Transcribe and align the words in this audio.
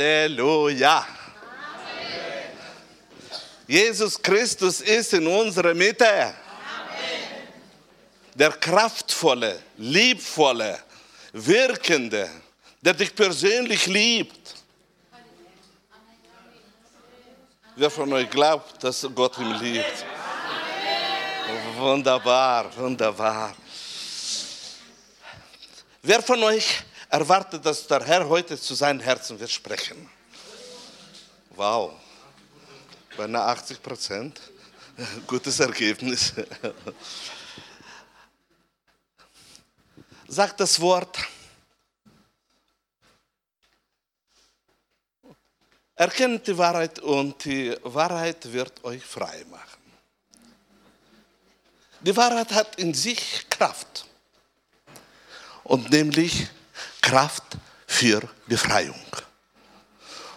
Halleluja. 0.00 1.06
Jesus 3.66 4.20
Christus 4.20 4.80
ist 4.80 5.12
in 5.12 5.26
unserer 5.26 5.74
Mitte. 5.74 6.34
Der 8.34 8.52
kraftvolle, 8.52 9.60
liebvolle, 9.76 10.78
wirkende, 11.32 12.30
der 12.80 12.94
dich 12.94 13.14
persönlich 13.14 13.86
liebt. 13.86 14.54
Wer 17.76 17.90
von 17.90 18.12
euch 18.12 18.30
glaubt, 18.30 18.82
dass 18.82 19.06
Gott 19.14 19.38
ihn 19.38 19.54
liebt? 19.60 20.04
Wunderbar, 21.76 22.74
wunderbar. 22.76 23.54
Wer 26.02 26.22
von 26.22 26.42
euch 26.44 26.82
erwartet, 27.10 27.66
dass 27.66 27.86
der 27.86 28.04
Herr 28.04 28.28
heute 28.28 28.58
zu 28.58 28.74
seinem 28.74 29.00
Herzen 29.00 29.38
wird 29.38 29.50
sprechen? 29.50 30.08
Wow, 31.50 31.92
beinahe 33.16 33.48
80 33.48 33.82
Prozent. 33.82 34.40
Gutes 35.26 35.58
Ergebnis. 35.60 36.32
Sagt 40.28 40.60
das 40.60 40.80
Wort. 40.80 41.18
Erkennt 45.96 46.46
die 46.46 46.56
Wahrheit 46.56 47.00
und 47.00 47.44
die 47.44 47.76
Wahrheit 47.82 48.50
wird 48.52 48.84
euch 48.84 49.04
frei 49.04 49.44
machen. 49.50 49.80
Die 52.00 52.16
Wahrheit 52.16 52.52
hat 52.52 52.76
in 52.76 52.94
sich 52.94 53.50
Kraft. 53.50 54.06
Und 55.64 55.90
nämlich 55.90 56.48
Kraft 57.00 57.44
für 57.86 58.22
Befreiung. 58.46 59.04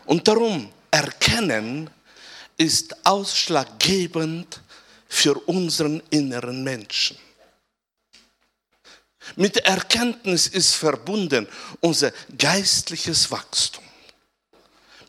Und 0.06 0.28
darum 0.28 0.72
erkennen 0.92 1.90
ist 2.58 2.96
ausschlaggebend 3.06 4.62
für 5.08 5.36
unseren 5.48 6.02
inneren 6.10 6.64
Menschen. 6.64 7.18
Mit 9.36 9.58
Erkenntnis 9.58 10.48
ist 10.48 10.76
verbunden 10.76 11.48
unser 11.80 12.12
geistliches 12.38 13.32
Wachstum. 13.32 13.84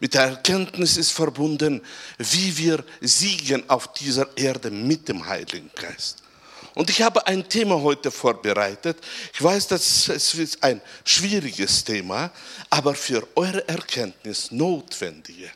Mit 0.00 0.14
der 0.14 0.22
Erkenntnis 0.22 0.96
ist 0.96 1.12
verbunden, 1.12 1.80
wie 2.18 2.56
wir 2.56 2.84
siegen 3.00 3.68
auf 3.70 3.92
dieser 3.94 4.36
Erde 4.36 4.70
mit 4.70 5.08
dem 5.08 5.26
Heiligen 5.26 5.70
Geist. 5.74 6.23
Und 6.74 6.90
ich 6.90 7.02
habe 7.02 7.24
ein 7.26 7.48
Thema 7.48 7.80
heute 7.80 8.10
vorbereitet. 8.10 8.98
Ich 9.32 9.42
weiß, 9.42 9.68
dass 9.68 10.08
es 10.08 10.34
ist 10.34 10.62
ein 10.62 10.82
schwieriges 11.04 11.84
Thema, 11.84 12.32
aber 12.68 12.94
für 12.94 13.26
eure 13.36 13.66
Erkenntnis 13.68 14.50
notwendige. 14.50 15.50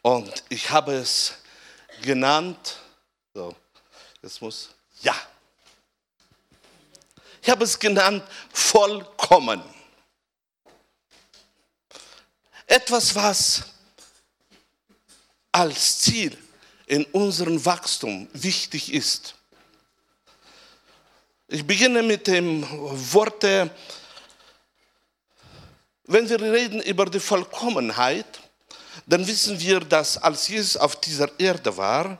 Und 0.00 0.42
ich 0.48 0.70
habe 0.70 0.94
es 0.94 1.34
genannt, 2.00 2.78
so, 3.34 3.54
jetzt 4.22 4.40
muss, 4.40 4.70
ja. 5.02 5.14
Ich 7.42 7.50
habe 7.50 7.64
es 7.64 7.78
genannt, 7.78 8.24
vollkommen. 8.52 9.62
Etwas, 12.66 13.14
was 13.14 13.64
als 15.50 15.98
Ziel 15.98 16.38
in 16.86 17.04
unserem 17.06 17.62
Wachstum 17.64 18.28
wichtig 18.32 18.92
ist. 18.92 19.34
Ich 21.54 21.66
beginne 21.66 22.02
mit 22.02 22.26
dem 22.28 22.66
Wort, 23.12 23.42
wenn 23.42 23.70
wir 26.06 26.40
reden 26.40 26.80
über 26.80 27.04
die 27.04 27.20
Vollkommenheit, 27.20 28.40
dann 29.04 29.26
wissen 29.26 29.60
wir, 29.60 29.80
dass 29.80 30.16
als 30.16 30.48
Jesus 30.48 30.78
auf 30.78 30.96
dieser 30.96 31.28
Erde 31.38 31.76
war, 31.76 32.16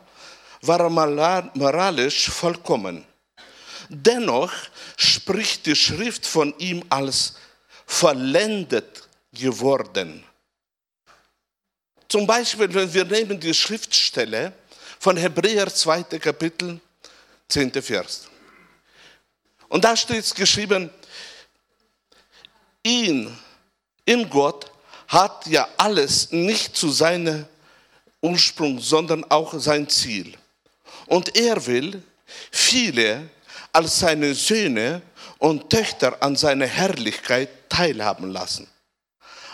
war 0.61 0.81
er 0.81 1.51
moralisch 1.55 2.29
vollkommen. 2.29 3.07
Dennoch 3.89 4.53
spricht 4.99 5.65
die 5.65 5.77
Schrift 5.77 6.27
von 6.27 6.53
ihm 6.59 6.85
als 6.91 7.37
vollendet 7.87 9.09
geworden. 9.33 10.23
Zum 12.07 12.27
Beispiel, 12.27 12.75
wenn 12.75 12.93
wir 12.93 13.07
nehmen 13.07 13.41
die 13.41 13.55
Schriftstelle 13.55 14.53
von 15.01 15.17
Hebräer 15.17 15.75
2. 15.75 16.03
Kapitel, 16.19 16.79
10. 17.49 17.73
Vers. 17.83 18.29
Und 19.73 19.85
da 19.85 19.97
steht 19.97 20.35
geschrieben, 20.35 20.91
ihn, 22.83 23.35
in 24.05 24.29
Gott, 24.29 24.71
hat 25.09 25.47
ja 25.47 25.67
alles 25.79 26.31
nicht 26.31 26.77
zu 26.77 26.91
seinem 26.91 27.47
Ursprung, 28.21 28.79
sondern 28.81 29.25
auch 29.31 29.55
sein 29.59 29.89
Ziel. 29.89 30.37
Und 31.07 31.35
er 31.35 31.65
will 31.65 32.03
viele 32.51 33.31
als 33.73 34.01
seine 34.01 34.35
Söhne 34.35 35.01
und 35.39 35.71
Töchter 35.71 36.23
an 36.23 36.37
seiner 36.37 36.67
Herrlichkeit 36.67 37.71
teilhaben 37.71 38.31
lassen. 38.31 38.69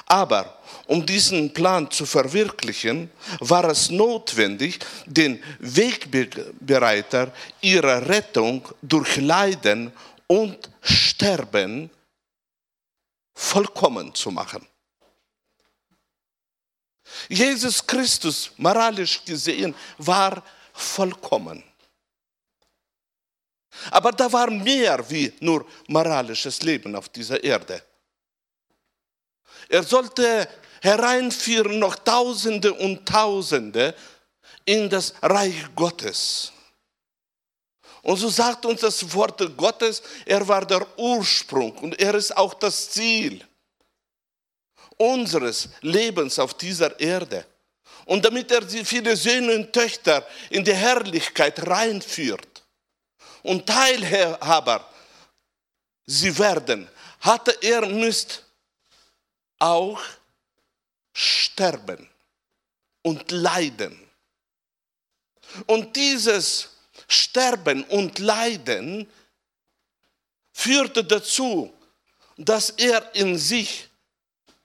Aber 0.04 0.57
um 0.88 1.04
diesen 1.04 1.53
Plan 1.53 1.91
zu 1.91 2.06
verwirklichen, 2.06 3.10
war 3.41 3.65
es 3.69 3.91
notwendig, 3.91 4.78
den 5.04 5.43
Wegbereiter 5.59 7.31
ihrer 7.60 8.09
Rettung 8.09 8.66
durch 8.81 9.19
Leiden 9.19 9.93
und 10.26 10.71
Sterben 10.81 11.91
vollkommen 13.34 14.15
zu 14.15 14.31
machen. 14.31 14.66
Jesus 17.28 17.87
Christus, 17.87 18.50
moralisch 18.56 19.22
gesehen, 19.26 19.75
war 19.99 20.43
vollkommen. 20.72 21.62
Aber 23.91 24.10
da 24.12 24.32
war 24.32 24.50
mehr 24.50 25.09
wie 25.10 25.34
nur 25.41 25.66
moralisches 25.87 26.62
Leben 26.62 26.97
auf 26.97 27.10
dieser 27.10 27.44
Erde. 27.44 27.82
Er 29.69 29.82
sollte 29.82 30.49
hereinführen 30.82 31.78
noch 31.78 31.96
Tausende 31.96 32.72
und 32.72 33.06
Tausende 33.06 33.94
in 34.64 34.88
das 34.88 35.14
Reich 35.22 35.66
Gottes. 35.74 36.52
Und 38.02 38.16
so 38.16 38.28
sagt 38.28 38.64
uns 38.64 38.80
das 38.80 39.12
Wort 39.12 39.40
Gottes, 39.56 40.02
er 40.24 40.46
war 40.46 40.64
der 40.64 40.86
Ursprung 40.98 41.76
und 41.78 41.98
er 42.00 42.14
ist 42.14 42.36
auch 42.36 42.54
das 42.54 42.90
Ziel 42.90 43.44
unseres 44.96 45.68
Lebens 45.80 46.38
auf 46.38 46.54
dieser 46.54 46.98
Erde. 46.98 47.44
Und 48.04 48.24
damit 48.24 48.50
er 48.50 48.62
viele 48.66 49.16
Söhne 49.16 49.54
und 49.54 49.72
Töchter 49.72 50.26
in 50.50 50.64
die 50.64 50.74
Herrlichkeit 50.74 51.66
reinführt 51.66 52.64
und 53.42 53.66
Teilhaber 53.66 54.88
sie 56.06 56.36
werden, 56.38 56.88
hatte 57.20 57.56
er 57.60 57.86
müsst 57.86 58.44
auch 59.58 60.00
sterben 61.18 62.08
und 63.02 63.30
leiden. 63.32 63.98
Und 65.66 65.96
dieses 65.96 66.68
Sterben 67.08 67.82
und 67.84 68.18
Leiden 68.20 69.08
führte 70.52 71.02
dazu, 71.02 71.72
dass 72.36 72.70
er 72.70 73.14
in 73.14 73.36
sich 73.36 73.88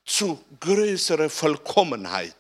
zu 0.05 0.43
größerer 0.59 1.29
Vollkommenheit 1.29 2.35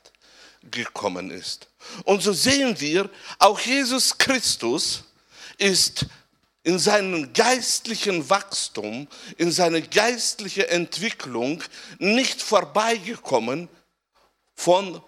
gekommen 0.69 1.31
ist. 1.31 1.67
Und 2.03 2.21
so 2.21 2.33
sehen 2.33 2.79
wir, 2.79 3.09
auch 3.39 3.59
Jesus 3.59 4.15
Christus 4.17 5.03
ist 5.57 6.05
in 6.63 6.77
seinem 6.77 7.33
geistlichen 7.33 8.29
Wachstum, 8.29 9.07
in 9.37 9.51
seiner 9.51 9.81
geistlichen 9.81 10.65
Entwicklung 10.65 11.63
nicht 11.97 12.41
vorbeigekommen 12.41 13.69
von 14.55 15.01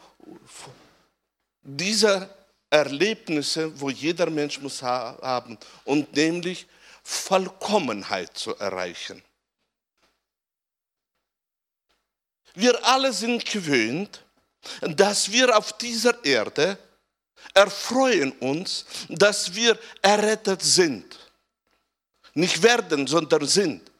dieser 1.62 2.30
Erlebnisse, 2.70 3.80
wo 3.80 3.90
jeder 3.90 4.30
Mensch 4.30 4.60
muss 4.60 4.82
haben, 4.82 5.58
und 5.86 6.14
nämlich 6.16 6.68
Vollkommenheit 7.04 8.38
zu 8.38 8.56
erreichen. 8.56 9.24
Wir 12.56 12.86
alle 12.86 13.14
sind 13.14 13.46
gewöhnt, 13.46 14.24
dass 14.82 15.32
wir 15.32 15.56
auf 15.56 15.74
dieser 15.74 16.24
Erde 16.24 16.78
erfreuen 17.54 18.32
uns, 18.40 18.86
dass 19.10 19.54
wir 19.54 19.78
errettet 20.02 20.62
sind. 20.62 21.20
Nicht 22.34 22.64
werden, 22.64 23.08
sondern 23.08 23.46
sind. 23.46 23.92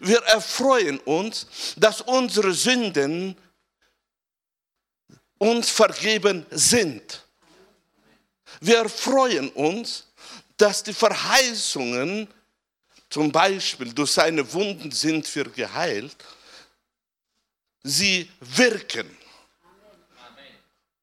Wir 0.00 0.22
erfreuen 0.22 0.98
uns, 1.00 1.46
dass 1.76 2.00
unsere 2.00 2.52
Sünden 2.52 3.36
uns 5.44 5.68
vergeben 5.68 6.46
sind. 6.50 7.22
Wir 8.60 8.88
freuen 8.88 9.50
uns, 9.50 10.06
dass 10.56 10.82
die 10.82 10.94
Verheißungen, 10.94 12.26
zum 13.10 13.30
Beispiel 13.30 13.92
durch 13.92 14.12
seine 14.12 14.50
Wunden 14.54 14.90
sind 14.90 15.32
wir 15.34 15.44
geheilt, 15.44 16.16
sie 17.82 18.30
wirken. 18.40 19.16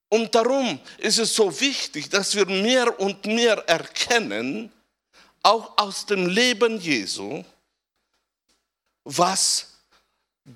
Und 0.09 0.33
darum 0.33 0.79
ist 0.97 1.19
es 1.19 1.35
so 1.35 1.47
wichtig, 1.59 2.09
dass 2.09 2.35
wir 2.35 2.47
mehr 2.47 2.99
und 2.99 3.25
mehr 3.25 3.57
erkennen, 3.67 4.71
auch 5.43 5.77
aus 5.77 6.05
dem 6.05 6.25
Leben 6.25 6.79
Jesu, 6.79 7.43
was 9.03 9.67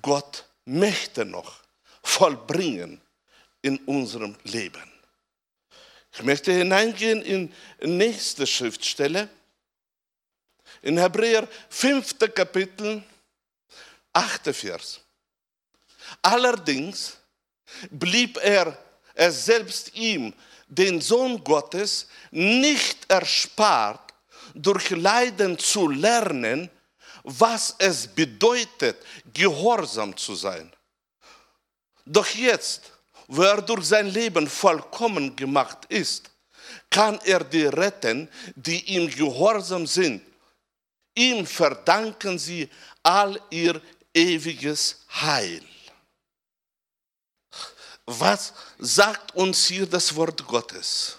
Gott 0.02 0.44
möchte 0.64 1.24
noch 1.24 1.60
vollbringen 2.02 3.00
in 3.66 3.78
unserem 3.78 4.36
Leben. 4.44 4.92
Ich 6.12 6.22
möchte 6.22 6.52
hineingehen 6.52 7.20
in 7.22 7.52
nächste 7.80 8.46
Schriftstelle, 8.46 9.28
in 10.82 10.96
Hebräer 10.98 11.48
5. 11.68 12.16
Kapitel, 12.32 13.02
8. 14.12 14.54
Vers. 14.54 15.00
Allerdings 16.22 17.16
blieb 17.90 18.38
er, 18.38 18.78
er 19.14 19.32
selbst 19.32 19.92
ihm, 19.96 20.32
den 20.68 21.00
Sohn 21.00 21.42
Gottes, 21.42 22.06
nicht 22.30 23.10
erspart, 23.10 24.14
durch 24.54 24.90
Leiden 24.90 25.58
zu 25.58 25.88
lernen, 25.88 26.70
was 27.24 27.74
es 27.78 28.06
bedeutet, 28.06 28.96
gehorsam 29.34 30.16
zu 30.16 30.36
sein. 30.36 30.72
Doch 32.04 32.28
jetzt, 32.28 32.92
wo 33.28 33.42
er 33.42 33.62
durch 33.62 33.84
sein 33.84 34.06
Leben 34.08 34.48
vollkommen 34.48 35.34
gemacht 35.34 35.78
ist, 35.88 36.30
kann 36.90 37.18
er 37.24 37.42
die 37.44 37.66
retten, 37.66 38.28
die 38.54 38.84
ihm 38.94 39.10
gehorsam 39.10 39.86
sind. 39.86 40.22
Ihm 41.14 41.46
verdanken 41.46 42.38
sie 42.38 42.68
all 43.02 43.40
ihr 43.50 43.80
ewiges 44.14 45.04
Heil. 45.20 45.62
Was 48.06 48.52
sagt 48.78 49.34
uns 49.34 49.66
hier 49.66 49.86
das 49.86 50.14
Wort 50.14 50.46
Gottes? 50.46 51.18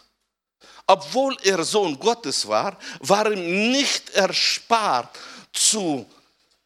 Obwohl 0.86 1.36
er 1.44 1.64
Sohn 1.64 2.00
Gottes 2.00 2.48
war, 2.48 2.78
war 3.00 3.30
ihm 3.32 3.72
nicht 3.72 4.10
erspart, 4.12 5.18
zu 5.52 6.06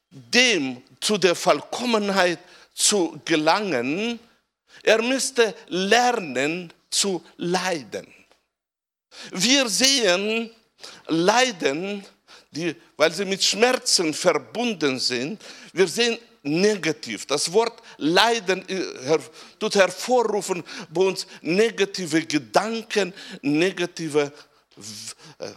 dem, 0.09 0.83
zu 0.99 1.17
der 1.17 1.35
Vollkommenheit 1.35 2.39
zu 2.73 3.19
gelangen. 3.25 4.19
Er 4.83 5.01
müsste 5.01 5.55
lernen 5.67 6.73
zu 6.89 7.23
leiden. 7.37 8.07
Wir 9.31 9.67
sehen 9.67 10.51
Leiden, 11.07 12.05
die, 12.51 12.75
weil 12.97 13.11
sie 13.11 13.25
mit 13.25 13.43
Schmerzen 13.43 14.13
verbunden 14.13 14.99
sind. 14.99 15.41
Wir 15.73 15.87
sehen 15.87 16.17
negativ. 16.43 17.25
Das 17.25 17.51
Wort 17.51 17.81
Leiden 17.97 18.67
äh, 18.67 19.19
tut 19.59 19.75
hervorrufen 19.75 20.63
bei 20.89 21.01
uns 21.01 21.27
negative 21.41 22.25
Gedanken, 22.25 23.13
negative 23.41 24.31
äh, 25.39 25.51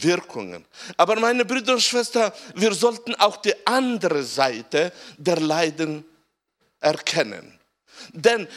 Wirkungen. 0.00 0.64
Aber 0.96 1.16
meine 1.16 1.44
Brüder 1.44 1.74
und 1.74 1.82
Schwestern, 1.82 2.32
wir 2.54 2.72
sollten 2.74 3.14
auch 3.16 3.36
die 3.36 3.54
andere 3.66 4.22
Seite 4.22 4.92
der 5.16 5.40
Leiden 5.40 6.04
erkennen. 6.80 7.58
Denn 8.12 8.48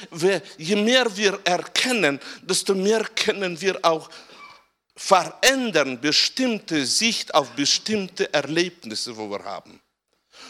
je 0.57 0.75
mehr 0.75 1.15
wir 1.15 1.39
erkennen, 1.43 2.19
desto 2.41 2.75
mehr 2.75 3.03
können 3.03 3.59
wir 3.59 3.79
auch 3.83 4.09
verändern 4.95 6.01
bestimmte 6.01 6.85
Sicht 6.85 7.33
auf 7.33 7.51
bestimmte 7.51 8.33
Erlebnisse, 8.33 9.15
wo 9.15 9.29
wir 9.29 9.43
haben. 9.43 9.79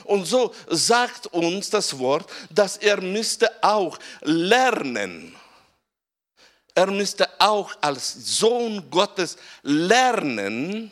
Und 0.03 0.25
so 0.25 0.53
sagt 0.67 1.27
uns 1.27 1.69
das 1.69 1.97
Wort, 1.99 2.29
dass 2.49 2.77
er 2.77 3.01
müsste 3.01 3.51
auch 3.63 3.99
lernen. 4.21 5.35
Er 6.73 6.87
müsste 6.87 7.27
auch 7.39 7.75
als 7.81 8.13
Sohn 8.13 8.89
Gottes 8.89 9.37
lernen 9.63 10.91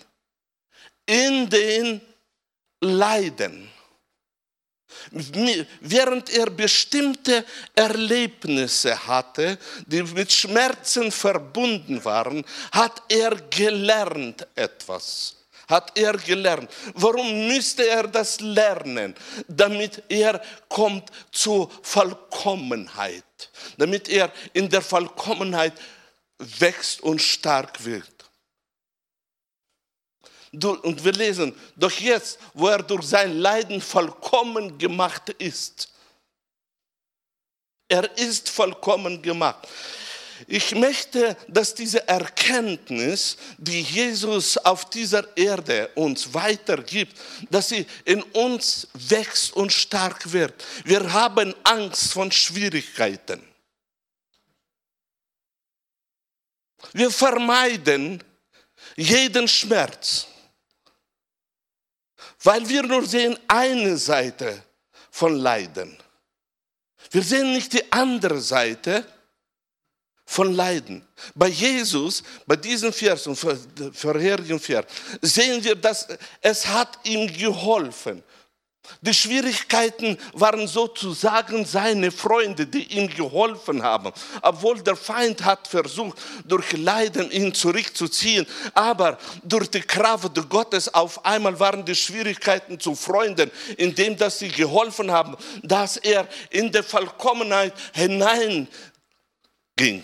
in 1.05 1.49
den 1.49 2.01
Leiden. 2.81 3.69
Während 5.81 6.29
er 6.29 6.49
bestimmte 6.49 7.45
Erlebnisse 7.75 9.07
hatte, 9.07 9.57
die 9.85 10.03
mit 10.03 10.31
Schmerzen 10.31 11.11
verbunden 11.11 12.03
waren, 12.03 12.43
hat 12.71 13.03
er 13.09 13.35
gelernt 13.49 14.47
etwas 14.55 15.35
hat 15.67 15.97
er 15.97 16.13
gelernt. 16.13 16.69
Warum 16.93 17.47
müsste 17.47 17.87
er 17.87 18.07
das 18.07 18.39
lernen? 18.39 19.15
Damit 19.47 20.03
er 20.09 20.41
kommt 20.69 21.09
zur 21.31 21.71
Vollkommenheit. 21.81 23.49
Damit 23.77 24.09
er 24.09 24.31
in 24.53 24.69
der 24.69 24.81
Vollkommenheit 24.81 25.73
wächst 26.37 27.01
und 27.01 27.21
stark 27.21 27.83
wird. 27.83 28.14
Und 30.63 31.03
wir 31.03 31.11
lesen, 31.11 31.53
doch 31.75 31.91
jetzt, 31.91 32.39
wo 32.53 32.67
er 32.67 32.81
durch 32.83 33.05
sein 33.05 33.37
Leiden 33.37 33.81
vollkommen 33.81 34.77
gemacht 34.77 35.29
ist, 35.37 35.89
er 37.87 38.17
ist 38.17 38.49
vollkommen 38.49 39.21
gemacht. 39.21 39.67
Ich 40.47 40.75
möchte, 40.75 41.37
dass 41.47 41.73
diese 41.73 42.05
Erkenntnis, 42.07 43.37
die 43.57 43.81
Jesus 43.81 44.57
auf 44.57 44.89
dieser 44.89 45.37
Erde 45.37 45.89
uns 45.95 46.33
weitergibt, 46.33 47.17
dass 47.49 47.69
sie 47.69 47.85
in 48.03 48.21
uns 48.21 48.87
wächst 48.93 49.53
und 49.53 49.71
stark 49.71 50.33
wird. 50.33 50.53
Wir 50.83 51.13
haben 51.13 51.53
Angst 51.63 52.11
von 52.11 52.31
Schwierigkeiten. 52.31 53.41
Wir 56.91 57.09
vermeiden 57.11 58.21
jeden 58.97 59.47
Schmerz, 59.47 60.27
weil 62.45 62.67
wir 62.69 62.83
nur 62.83 63.05
sehen 63.05 63.37
eine 63.47 63.97
Seite 63.97 64.63
von 65.09 65.35
Leiden. 65.35 65.97
Wir 67.11 67.23
sehen 67.23 67.53
nicht 67.53 67.73
die 67.73 67.91
andere 67.91 68.39
Seite 68.39 69.05
von 70.25 70.53
Leiden. 70.53 71.07
Bei 71.33 71.47
Jesus, 71.47 72.23
bei 72.45 72.55
diesem 72.55 72.93
Vers 72.93 73.25
und 73.27 73.35
vorherigen 73.35 74.59
Vers, 74.59 74.85
sehen 75.21 75.63
wir, 75.63 75.75
dass 75.75 76.07
es 76.41 76.65
hat 76.65 76.99
ihm 77.03 77.31
geholfen. 77.31 78.23
Die 79.01 79.13
Schwierigkeiten 79.13 80.17
waren 80.33 80.67
sozusagen 80.67 81.65
seine 81.65 82.11
Freunde, 82.11 82.65
die 82.65 82.83
ihm 82.97 83.07
geholfen 83.07 83.83
haben. 83.83 84.11
Obwohl 84.41 84.81
der 84.81 84.95
Feind 84.95 85.43
hat 85.43 85.67
versucht, 85.67 86.17
durch 86.45 86.73
Leiden 86.73 87.29
ihn 87.31 87.53
zurückzuziehen. 87.53 88.45
Aber 88.73 89.17
durch 89.43 89.69
die 89.69 89.81
Kraft 89.81 90.31
Gottes 90.49 90.93
auf 90.93 91.23
einmal 91.25 91.59
waren 91.59 91.85
die 91.85 91.95
Schwierigkeiten 91.95 92.79
zu 92.79 92.95
Freunden, 92.95 93.51
indem 93.77 94.17
dass 94.17 94.39
sie 94.39 94.49
geholfen 94.49 95.11
haben, 95.11 95.35
dass 95.63 95.97
er 95.97 96.27
in 96.49 96.71
der 96.71 96.83
Vollkommenheit 96.83 97.73
hinein 97.93 98.67
ging. 99.75 100.03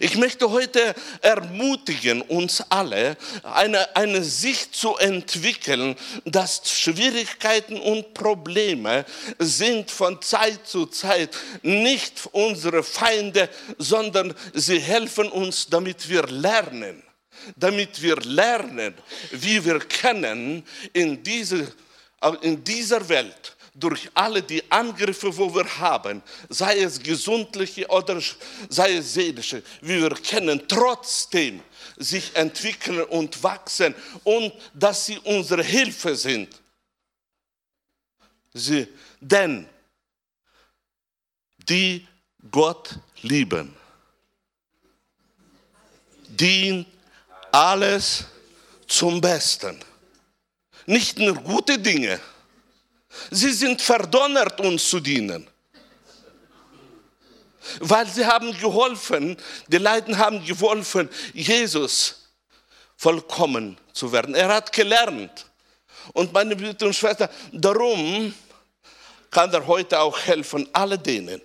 Ich 0.00 0.16
möchte 0.16 0.50
heute 0.50 0.94
ermutigen, 1.20 2.20
uns 2.22 2.60
alle, 2.70 3.16
eine, 3.44 3.94
eine 3.94 4.22
Sicht 4.24 4.74
zu 4.74 4.96
entwickeln, 4.96 5.94
dass 6.24 6.62
Schwierigkeiten 6.64 7.78
und 7.78 8.12
Probleme 8.12 9.04
sind 9.38 9.90
von 9.90 10.20
Zeit 10.20 10.66
zu 10.66 10.86
Zeit 10.86 11.36
nicht 11.62 12.28
unsere 12.32 12.82
Feinde, 12.82 13.48
sondern 13.78 14.34
sie 14.54 14.80
helfen 14.80 15.28
uns, 15.28 15.68
damit 15.68 16.08
wir 16.08 16.24
lernen, 16.24 17.02
damit 17.54 18.02
wir 18.02 18.16
lernen, 18.16 18.94
wie 19.30 19.64
wir 19.64 19.78
können 19.78 20.64
in, 20.92 21.22
diese, 21.22 21.72
in 22.42 22.64
dieser 22.64 23.08
Welt 23.08 23.55
durch 23.78 24.08
alle 24.14 24.42
die 24.42 24.62
Angriffe, 24.70 25.36
wo 25.36 25.54
wir 25.54 25.78
haben, 25.78 26.22
sei 26.48 26.80
es 26.80 26.98
gesundliche 27.00 27.86
oder 27.88 28.20
sei 28.68 28.96
es 28.96 29.14
seelische, 29.14 29.62
wie 29.82 30.00
wir 30.00 30.10
kennen, 30.10 30.66
trotzdem 30.66 31.62
sich 31.96 32.34
entwickeln 32.34 33.04
und 33.04 33.42
wachsen 33.42 33.94
und 34.24 34.52
dass 34.72 35.06
sie 35.06 35.18
unsere 35.18 35.62
Hilfe 35.62 36.16
sind. 36.16 36.60
Sie, 38.54 38.88
denn 39.20 39.68
die 41.58 42.06
Gott 42.50 42.98
lieben, 43.20 43.74
dient 46.28 46.86
alles 47.52 48.24
zum 48.86 49.20
Besten. 49.20 49.78
Nicht 50.86 51.18
nur 51.18 51.34
gute 51.34 51.78
Dinge, 51.78 52.20
Sie 53.30 53.52
sind 53.52 53.80
verdonnert, 53.80 54.60
uns 54.60 54.88
zu 54.88 55.00
dienen. 55.00 55.46
Weil 57.80 58.06
sie 58.06 58.24
haben 58.24 58.56
geholfen, 58.58 59.36
die 59.66 59.78
Leiden 59.78 60.16
haben 60.18 60.44
geholfen, 60.44 61.08
Jesus 61.32 62.28
vollkommen 62.96 63.76
zu 63.92 64.10
werden. 64.12 64.34
Er 64.34 64.48
hat 64.48 64.72
gelernt. 64.72 65.46
Und 66.12 66.32
meine 66.32 66.54
Brüder 66.54 66.86
und 66.86 66.94
Schwestern, 66.94 67.28
darum 67.52 68.32
kann 69.30 69.52
er 69.52 69.66
heute 69.66 69.98
auch 69.98 70.18
helfen, 70.18 70.68
alle 70.72 70.98
denen, 70.98 71.42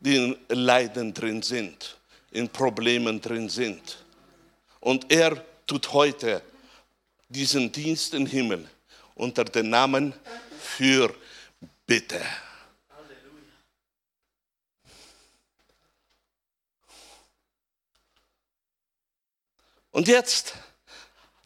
die 0.00 0.16
in 0.16 0.38
Leiden 0.48 1.12
drin 1.12 1.42
sind, 1.42 1.98
in 2.30 2.48
Problemen 2.48 3.20
drin 3.20 3.48
sind. 3.48 3.98
Und 4.80 5.12
er 5.12 5.44
tut 5.66 5.92
heute 5.92 6.42
diesen 7.28 7.70
Dienst 7.70 8.14
im 8.14 8.26
Himmel 8.26 8.68
unter 9.18 9.44
dem 9.44 9.68
Namen 9.68 10.14
für 10.60 11.14
Bitte. 11.86 12.20
Und 19.90 20.06
jetzt, 20.06 20.54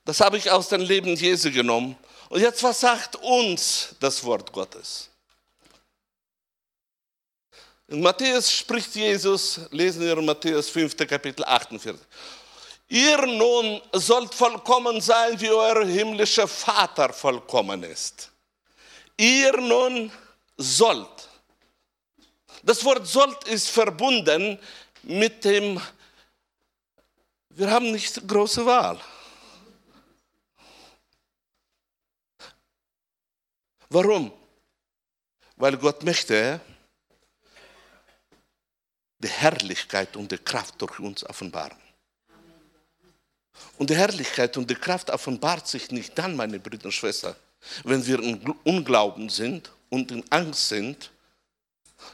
das 0.05 0.21
habe 0.21 0.37
ich 0.37 0.51
aus 0.51 0.69
dem 0.69 0.83
Leben 0.83 1.15
Jesu 1.15 1.51
genommen. 1.51 1.97
Und 2.29 2.41
jetzt, 2.41 2.63
was 2.63 2.81
sagt 2.81 3.17
uns 3.17 3.95
das 4.01 4.23
Wort 4.25 4.53
Gottes? 4.53 5.09
In 7.89 8.01
Matthäus 8.01 8.51
spricht 8.51 8.95
Jesus, 8.95 9.61
lesen 9.71 10.03
wir 10.03 10.17
in 10.17 10.25
Matthäus 10.25 10.71
5. 10.71 10.97
Kapitel 11.07 11.45
48. 11.45 12.01
Ihr 12.93 13.27
nun 13.27 13.81
sollt 13.95 14.35
vollkommen 14.35 15.01
sein, 15.01 15.41
wie 15.41 15.49
euer 15.49 15.83
himmlischer 15.87 16.47
Vater 16.47 17.11
vollkommen 17.11 17.83
ist. 17.85 18.31
Ihr 19.17 19.57
nun 19.57 20.13
sollt. 20.59 21.27
Das 22.63 22.85
Wort 22.85 23.07
sollt 23.07 23.45
ist 23.45 23.71
verbunden 23.71 24.59
mit 25.05 25.43
dem, 25.43 25.81
wir 27.49 27.71
haben 27.71 27.93
nicht 27.93 28.29
große 28.29 28.67
Wahl. 28.67 29.01
Warum? 33.89 34.31
Weil 35.57 35.79
Gott 35.79 36.03
möchte 36.03 36.61
die 39.19 39.29
Herrlichkeit 39.29 40.15
und 40.15 40.31
die 40.31 40.37
Kraft 40.37 40.75
durch 40.83 41.01
uns 41.01 41.25
offenbaren. 41.25 41.82
Und 43.79 43.91
die 43.91 43.97
Herrlichkeit 43.97 44.57
und 44.57 44.69
die 44.69 44.75
Kraft 44.75 45.11
offenbart 45.11 45.67
sich 45.69 45.91
nicht 45.91 46.17
dann, 46.19 46.37
meine 46.37 46.59
Brüder 46.59 46.87
und 46.87 46.93
Schwestern, 46.93 47.35
wenn 47.85 48.05
wir 48.07 48.19
im 48.21 48.55
Unglauben 48.65 49.29
sind 49.29 49.71
und 49.91 50.11
in 50.11 50.25
Angst 50.31 50.69
sind, 50.69 51.11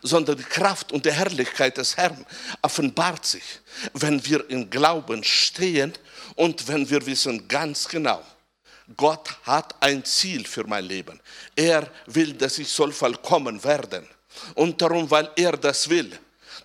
sondern 0.02 0.36
die 0.36 0.44
Kraft 0.44 0.92
und 0.92 1.04
die 1.04 1.12
Herrlichkeit 1.12 1.76
des 1.76 1.96
Herrn 1.96 2.24
offenbart 2.62 3.24
sich, 3.24 3.60
wenn 3.94 4.24
wir 4.24 4.48
im 4.50 4.68
Glauben 4.68 5.24
stehen 5.24 5.92
und 6.36 6.66
wenn 6.68 6.88
wir 6.88 7.04
wissen 7.06 7.48
ganz 7.48 7.88
genau, 7.88 8.22
Gott 8.96 9.28
hat 9.42 9.74
ein 9.80 10.04
Ziel 10.04 10.46
für 10.46 10.64
mein 10.64 10.84
Leben. 10.84 11.20
Er 11.54 11.90
will, 12.06 12.32
dass 12.34 12.58
ich 12.58 12.68
soll 12.68 12.92
vollkommen 12.92 13.62
werden. 13.62 14.06
Und 14.54 14.80
darum, 14.80 15.10
weil 15.10 15.30
er 15.36 15.52
das 15.52 15.88
will, 15.88 16.18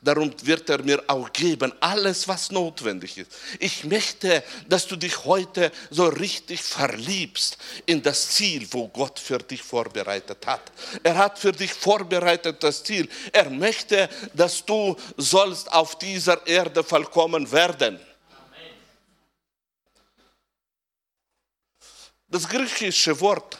darum 0.03 0.33
wird 0.43 0.69
er 0.69 0.83
mir 0.83 1.01
auch 1.07 1.31
geben, 1.31 1.71
alles, 1.79 2.27
was 2.27 2.51
notwendig 2.51 3.17
ist. 3.17 3.31
Ich 3.59 3.83
möchte, 3.83 4.43
dass 4.67 4.85
du 4.87 4.95
dich 4.95 5.23
heute 5.25 5.71
so 5.89 6.05
richtig 6.07 6.61
verliebst 6.61 7.57
in 7.85 8.01
das 8.01 8.29
Ziel, 8.29 8.67
wo 8.71 8.87
Gott 8.89 9.19
für 9.19 9.37
dich 9.37 9.63
vorbereitet 9.63 10.45
hat. 10.45 10.71
Er 11.01 11.17
hat 11.17 11.39
für 11.39 11.51
dich 11.51 11.73
vorbereitet 11.73 12.61
das 12.61 12.83
Ziel. 12.83 13.07
Er 13.31 13.49
möchte, 13.49 14.09
dass 14.33 14.63
du 14.65 14.95
sollst 15.17 15.71
auf 15.71 15.97
dieser 15.97 16.45
Erde 16.45 16.83
vollkommen 16.83 17.49
werden. 17.51 17.99
Das 22.27 22.49
griechische 22.49 23.19
Wort 23.19 23.59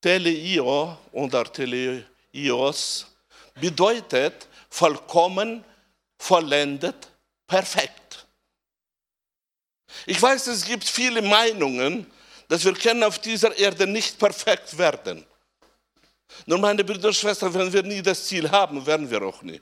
Teleio 0.00 0.96
oder 1.10 1.50
Teleios 1.50 3.06
bedeutet 3.60 4.46
vollkommen, 4.78 5.64
vollendet, 6.18 7.08
perfekt. 7.46 8.26
Ich 10.06 10.20
weiß, 10.22 10.46
es 10.46 10.64
gibt 10.64 10.84
viele 10.84 11.20
Meinungen, 11.20 12.06
dass 12.46 12.64
wir 12.64 12.74
können 12.74 13.02
auf 13.02 13.18
dieser 13.18 13.56
Erde 13.56 13.86
nicht 13.86 14.18
perfekt 14.18 14.78
werden. 14.78 15.26
Nur 16.46 16.58
meine 16.58 16.84
Brüder 16.84 17.08
und 17.08 17.14
Schwestern, 17.14 17.52
wenn 17.54 17.72
wir 17.72 17.82
nie 17.82 18.02
das 18.02 18.26
Ziel 18.26 18.48
haben, 18.50 18.84
werden 18.86 19.10
wir 19.10 19.22
auch 19.22 19.42
nie. 19.42 19.60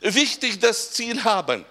Wichtig 0.00 0.60
das 0.60 0.92
Ziel 0.92 1.22
haben. 1.24 1.64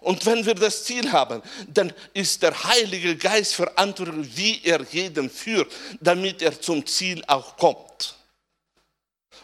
Und 0.00 0.26
wenn 0.26 0.44
wir 0.44 0.54
das 0.54 0.82
Ziel 0.82 1.12
haben, 1.12 1.40
dann 1.68 1.92
ist 2.12 2.42
der 2.42 2.64
Heilige 2.64 3.16
Geist 3.16 3.54
verantwortlich, 3.54 4.36
wie 4.36 4.60
er 4.64 4.82
jeden 4.90 5.30
führt, 5.30 5.72
damit 6.00 6.42
er 6.42 6.60
zum 6.60 6.84
Ziel 6.84 7.22
auch 7.28 7.56
kommt. 7.56 7.91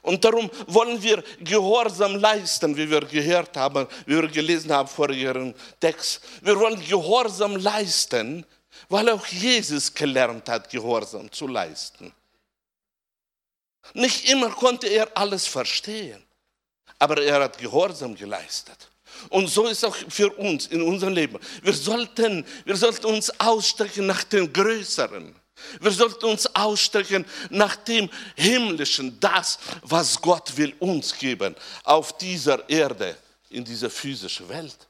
Und 0.03 0.25
darum 0.25 0.51
wollen 0.67 1.03
wir 1.03 1.23
Gehorsam 1.41 2.17
leisten, 2.17 2.77
wie 2.77 2.89
wir 2.89 3.01
gehört 3.01 3.57
haben, 3.57 3.87
wie 4.07 4.17
wir 4.17 4.29
gelesen 4.29 4.73
haben 4.73 4.89
vor 4.89 5.11
ihrem 5.11 5.55
Text. 5.81 6.21
Wir 6.43 6.59
wollen 6.59 6.81
Gehorsam 6.85 7.57
leisten, 7.57 8.47
weil 8.89 9.09
auch 9.11 9.27
Jesus 9.27 9.93
gelernt 9.93 10.49
hat, 10.49 10.71
Gehorsam 10.71 11.31
zu 11.33 11.47
leisten. 11.47 12.13
Nicht 13.95 14.29
immer 14.29 14.51
konnte 14.51 14.87
er 14.87 15.09
alles 15.17 15.47
verstehen, 15.47 16.23
aber 16.99 17.23
er 17.23 17.45
hat 17.45 17.59
Gehorsam 17.59 18.15
geleistet. 18.15 18.89
Und 19.31 19.49
so 19.49 19.67
ist 19.67 19.85
auch 19.85 19.97
für 20.09 20.31
uns 20.35 20.67
in 20.67 20.83
unserem 20.83 21.15
Leben. 21.15 21.39
Wir 21.63 21.73
sollten, 21.73 22.47
wir 22.65 22.77
sollten 22.77 23.07
uns 23.07 23.31
ausstrecken 23.41 24.07
nach 24.07 24.23
dem 24.25 24.53
Größeren. 24.53 25.35
Wir 25.81 25.91
sollten 25.91 26.27
uns 26.27 26.47
ausstrecken 26.55 27.25
nach 27.51 27.77
dem 27.77 28.09
Himmlischen, 28.37 29.19
das, 29.21 29.59
was 29.83 30.21
Gott 30.21 30.57
will 30.57 30.75
uns 30.79 31.17
geben 31.17 31.55
auf 31.85 32.17
dieser 32.19 32.69
Erde, 32.69 33.17
in 33.51 33.65
dieser 33.65 33.91
physischen 33.91 34.49
Welt. 34.49 34.89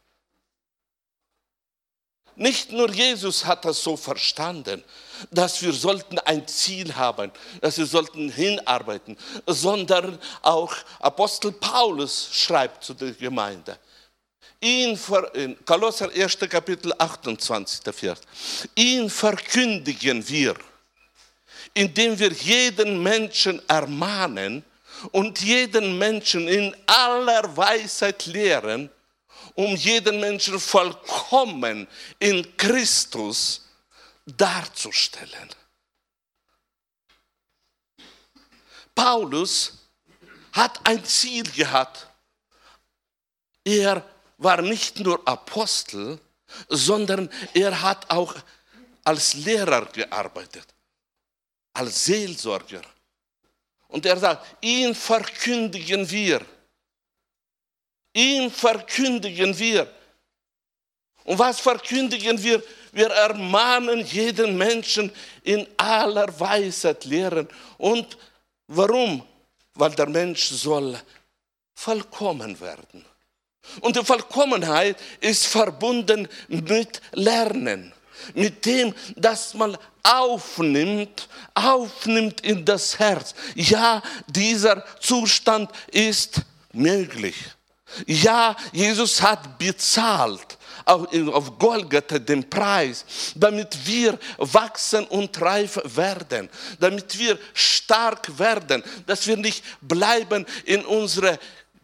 Nicht 2.39 2.71
nur 2.71 2.89
Jesus 2.91 3.45
hat 3.45 3.65
das 3.65 3.83
so 3.83 3.97
verstanden, 3.97 4.85
dass 5.33 5.61
wir 5.61 5.73
sollten 5.73 6.21
ein 6.21 6.47
Ziel 6.47 6.95
haben, 6.95 7.33
dass 7.61 7.79
wir 7.79 7.87
sollten 7.87 8.31
hinarbeiten, 8.31 9.19
sondern 9.47 10.21
auch 10.43 10.73
Apostel 11.01 11.51
Paulus 11.51 12.29
schreibt 12.31 12.85
zu 12.85 12.95
der 12.95 13.11
Gemeinde. 13.11 13.77
Ihn, 14.61 14.99
in 15.35 15.65
Kolosser 15.65 16.11
1. 16.11 16.39
Kapitel 16.49 16.93
28. 16.99 17.95
Vers. 17.95 18.21
Ihn 18.75 19.09
verkündigen 19.09 20.27
wir, 20.29 20.57
indem 21.75 22.19
wir 22.19 22.33
jeden 22.33 23.03
Menschen 23.03 23.63
ermahnen 23.69 24.65
und 25.13 25.41
jeden 25.41 25.97
Menschen 25.99 26.49
in 26.49 26.75
aller 26.87 27.57
Weisheit 27.57 28.27
lehren, 28.27 28.91
um 29.55 29.77
jeden 29.77 30.21
Menschen 30.21 30.59
vollkommen 30.59 31.87
in 32.19 32.57
Christus 32.57 33.65
darzustellen. 34.27 35.51
Paulus 38.95 39.79
hat 40.53 40.81
ein 40.85 41.05
Ziel 41.05 41.45
gehabt. 41.53 42.09
Er 43.65 44.05
war 44.39 44.63
nicht 44.63 44.99
nur 45.01 45.21
Apostel, 45.27 46.19
sondern 46.69 47.29
er 47.53 47.83
hat 47.83 48.09
auch 48.11 48.35
als 49.05 49.35
Lehrer 49.35 49.87
gearbeitet, 49.87 50.67
als 51.75 52.05
Seelsorger. 52.05 52.83
Und 53.89 54.07
er 54.07 54.17
sagt, 54.17 54.47
ihn 54.63 54.95
verkündigen 54.95 56.09
wir. 56.11 56.45
Ihn 58.13 58.51
verkündigen 58.51 59.59
wir. 59.59 59.91
Und 61.25 61.39
was 61.39 61.61
verkündigen 61.61 62.43
wir? 62.43 62.63
Wir 62.93 63.09
ermahnen 63.09 64.05
jeden 64.07 64.57
Menschen 64.57 65.13
in 65.43 65.67
aller 65.77 66.29
Weisheit 66.41 67.05
lehren. 67.05 67.49
Und 67.77 68.17
warum? 68.67 69.27
Weil 69.75 69.91
der 69.91 70.09
Mensch 70.09 70.49
soll 70.49 70.99
vollkommen 71.75 72.59
werden. 72.61 73.05
Und 73.81 73.97
die 73.97 74.05
Vollkommenheit 74.05 74.97
ist 75.21 75.47
verbunden 75.47 76.29
mit 76.49 77.01
Lernen, 77.13 77.93
mit 78.35 78.65
dem, 78.65 78.95
dass 79.17 79.55
man 79.55 79.77
aufnimmt, 80.03 81.29
aufnimmt 81.55 82.41
in 82.43 82.65
das 82.65 82.99
Herz. 82.99 83.35
Ja, 83.55 84.03
dieser 84.27 84.85
Zustand 85.01 85.71
ist 85.89 86.43
möglich. 86.73 87.37
Ja, 88.07 88.55
Jesus 88.73 89.23
hat 89.23 89.59
bezahlt 89.59 90.59
auf 90.85 91.59
Golgatha 91.59 92.19
den 92.19 92.49
Preis, 92.49 93.05
damit 93.35 93.77
wir 93.87 94.19
wachsen 94.39 95.05
und 95.07 95.41
reif 95.41 95.79
werden, 95.85 96.49
damit 96.81 97.19
wir 97.19 97.39
stark 97.53 98.39
werden, 98.39 98.83
dass 99.07 99.27
wir 99.27 99.37
nicht 99.37 99.63
bleiben 99.81 100.47
in 100.65 100.85
unserer 100.85 101.39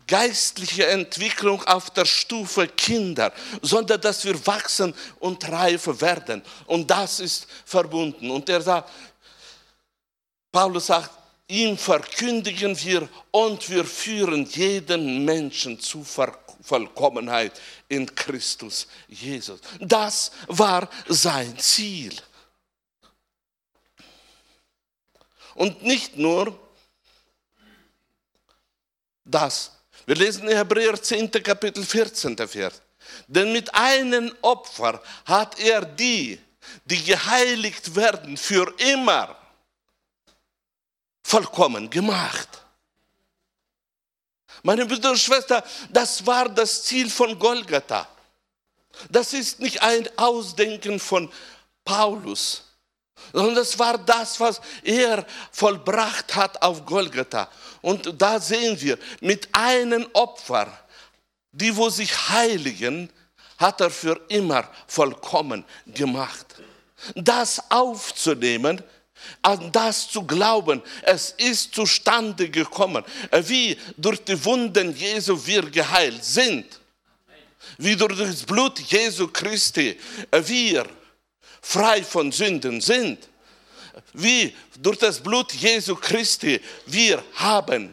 geistliche 0.06 0.86
Entwicklung 0.86 1.62
auf 1.64 1.90
der 1.90 2.04
Stufe 2.04 2.68
Kinder, 2.68 3.32
sondern 3.62 4.00
dass 4.00 4.24
wir 4.24 4.46
wachsen 4.46 4.94
und 5.20 5.48
reife 5.50 6.00
werden. 6.00 6.42
Und 6.66 6.90
das 6.90 7.20
ist 7.20 7.46
verbunden. 7.64 8.30
Und 8.30 8.48
er 8.48 8.60
sagt, 8.60 8.90
Paulus 10.52 10.86
sagt, 10.86 11.10
ihm 11.48 11.76
verkündigen 11.76 12.78
wir 12.82 13.08
und 13.30 13.68
wir 13.68 13.84
führen 13.84 14.44
jeden 14.46 15.24
Menschen 15.24 15.80
zu 15.80 16.04
Vollkommenheit 16.62 17.60
in 17.88 18.12
Christus 18.14 18.86
Jesus. 19.08 19.60
Das 19.80 20.30
war 20.46 20.88
sein 21.08 21.58
Ziel. 21.58 22.14
Und 25.54 25.82
nicht 25.82 26.16
nur 26.16 26.58
das. 29.24 29.73
Wir 30.06 30.16
lesen 30.16 30.48
in 30.48 30.56
Hebräer 30.56 31.00
10. 31.00 31.30
Kapitel 31.30 31.84
14. 31.84 32.36
Vers. 32.48 32.82
Denn 33.26 33.52
mit 33.52 33.74
einem 33.74 34.34
Opfer 34.42 35.02
hat 35.24 35.58
er 35.58 35.84
die, 35.84 36.38
die 36.84 37.02
geheiligt 37.04 37.94
werden, 37.94 38.36
für 38.36 38.72
immer 38.78 39.36
vollkommen 41.22 41.88
gemacht. 41.88 42.48
Meine 44.62 44.86
Brüder 44.86 45.10
und 45.10 45.18
Schwestern, 45.18 45.62
das 45.90 46.24
war 46.26 46.48
das 46.48 46.84
Ziel 46.84 47.10
von 47.10 47.38
Golgatha. 47.38 48.08
Das 49.10 49.32
ist 49.32 49.60
nicht 49.60 49.82
ein 49.82 50.08
Ausdenken 50.16 50.98
von 51.00 51.30
Paulus, 51.84 52.63
sondern 53.32 53.56
das 53.56 53.78
war 53.78 53.98
das, 53.98 54.38
was 54.40 54.60
er 54.82 55.26
vollbracht 55.50 56.34
hat 56.34 56.60
auf 56.62 56.84
Golgatha. 56.84 57.48
Und 57.82 58.20
da 58.20 58.40
sehen 58.40 58.80
wir, 58.80 58.98
mit 59.20 59.48
einem 59.52 60.06
Opfer, 60.12 60.66
die 61.52 61.74
wo 61.76 61.88
sich 61.88 62.12
heiligen, 62.30 63.10
hat 63.58 63.80
er 63.80 63.90
für 63.90 64.20
immer 64.28 64.68
vollkommen 64.86 65.64
gemacht. 65.86 66.46
Das 67.14 67.70
aufzunehmen, 67.70 68.82
an 69.42 69.72
das 69.72 70.08
zu 70.08 70.22
glauben, 70.24 70.82
es 71.02 71.30
ist 71.32 71.74
zustande 71.74 72.48
gekommen, 72.48 73.04
wie 73.42 73.78
durch 73.96 74.22
die 74.24 74.42
Wunden 74.44 74.94
Jesu 74.94 75.38
wir 75.46 75.62
geheilt 75.70 76.24
sind, 76.24 76.80
wie 77.78 77.96
durch 77.96 78.18
das 78.18 78.42
Blut 78.42 78.78
Jesu 78.80 79.28
Christi 79.28 79.98
wir 80.30 80.86
frei 81.64 82.04
von 82.04 82.30
Sünden 82.30 82.80
sind, 82.82 83.26
wie 84.12 84.54
durch 84.78 84.98
das 84.98 85.18
Blut 85.18 85.52
Jesu 85.52 85.96
Christi 85.96 86.60
wir 86.86 87.24
haben 87.34 87.92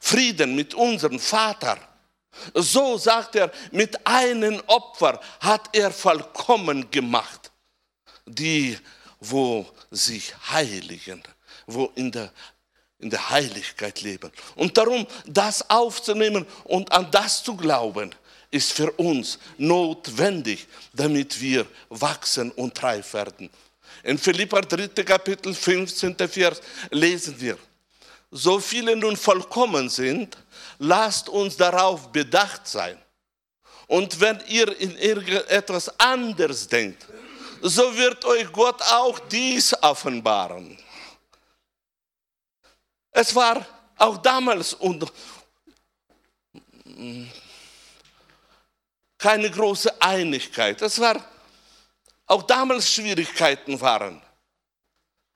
Frieden 0.00 0.56
mit 0.56 0.72
unserem 0.72 1.20
Vater. 1.20 1.78
So 2.54 2.96
sagt 2.96 3.36
er, 3.36 3.52
mit 3.72 4.06
einem 4.06 4.62
Opfer 4.66 5.20
hat 5.40 5.68
er 5.76 5.90
vollkommen 5.90 6.90
gemacht, 6.90 7.52
die, 8.24 8.78
wo 9.18 9.66
sich 9.90 10.32
heiligen, 10.50 11.22
wo 11.66 11.92
in 11.96 12.10
der, 12.10 12.32
in 12.98 13.10
der 13.10 13.28
Heiligkeit 13.28 14.00
leben. 14.00 14.32
Und 14.56 14.78
darum, 14.78 15.06
das 15.26 15.68
aufzunehmen 15.68 16.46
und 16.64 16.90
an 16.90 17.10
das 17.10 17.42
zu 17.42 17.54
glauben, 17.54 18.14
ist 18.50 18.72
für 18.72 18.90
uns 18.92 19.38
notwendig, 19.58 20.66
damit 20.92 21.40
wir 21.40 21.66
wachsen 21.88 22.50
und 22.52 22.82
reif 22.82 23.14
werden. 23.14 23.50
In 24.02 24.18
Philippa 24.18 24.60
3. 24.60 24.88
Kapitel 25.04 25.54
15. 25.54 26.16
Vers 26.28 26.60
lesen 26.90 27.40
wir, 27.40 27.58
so 28.30 28.58
viele 28.58 28.96
nun 28.96 29.16
vollkommen 29.16 29.88
sind, 29.88 30.36
lasst 30.78 31.28
uns 31.28 31.56
darauf 31.56 32.10
bedacht 32.10 32.66
sein. 32.66 32.98
Und 33.86 34.20
wenn 34.20 34.40
ihr 34.46 34.76
in 34.80 34.96
irgendetwas 34.96 35.98
anderes 35.98 36.66
denkt, 36.68 37.06
so 37.60 37.96
wird 37.96 38.24
euch 38.24 38.50
Gott 38.52 38.80
auch 38.82 39.18
dies 39.18 39.74
offenbaren. 39.82 40.78
Es 43.10 43.34
war 43.34 43.66
auch 43.96 44.16
damals 44.16 44.74
und 44.74 45.04
keine 49.20 49.50
große 49.50 50.00
Einigkeit. 50.00 50.80
Es 50.80 50.98
war 50.98 51.22
auch 52.26 52.42
damals 52.42 52.90
Schwierigkeiten 52.90 53.78
waren. 53.80 54.20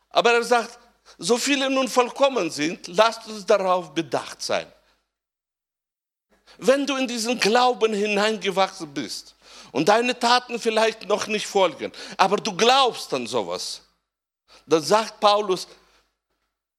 Aber 0.08 0.32
er 0.32 0.42
sagt, 0.42 0.78
so 1.18 1.36
viele 1.36 1.68
nun 1.68 1.86
vollkommen 1.88 2.50
sind, 2.50 2.88
lasst 2.88 3.26
uns 3.26 3.44
darauf 3.44 3.92
bedacht 3.92 4.40
sein. 4.40 4.66
Wenn 6.56 6.86
du 6.86 6.96
in 6.96 7.06
diesen 7.06 7.38
Glauben 7.38 7.92
hineingewachsen 7.92 8.92
bist 8.94 9.34
und 9.72 9.88
deine 9.88 10.18
Taten 10.18 10.58
vielleicht 10.58 11.06
noch 11.06 11.26
nicht 11.26 11.46
folgen, 11.46 11.92
aber 12.16 12.36
du 12.36 12.56
glaubst 12.56 13.12
an 13.12 13.26
sowas, 13.26 13.82
dann 14.64 14.82
sagt 14.82 15.20
Paulus, 15.20 15.68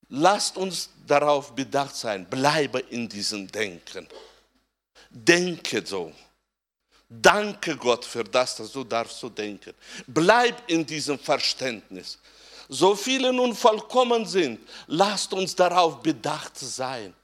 lasst 0.08 0.56
uns 0.56 0.90
darauf 1.06 1.54
bedacht 1.54 1.94
sein, 1.94 2.28
bleibe 2.28 2.80
in 2.80 3.08
diesem 3.08 3.46
Denken. 3.46 4.08
Denke 5.10 5.86
so. 5.86 6.12
Danke 7.08 7.76
Gott 7.76 8.04
für 8.04 8.24
das, 8.24 8.56
dass 8.56 8.72
du 8.72 8.82
darfst 8.82 9.20
so 9.20 9.28
denken. 9.28 9.72
Bleib 10.06 10.68
in 10.68 10.84
diesem 10.84 11.18
Verständnis. 11.18 12.18
So 12.68 12.96
viele 12.96 13.32
nun 13.32 13.54
vollkommen 13.54 14.26
sind, 14.26 14.60
lasst 14.88 15.32
uns 15.32 15.54
darauf 15.54 16.02
bedacht 16.02 16.58
sein, 16.58 17.14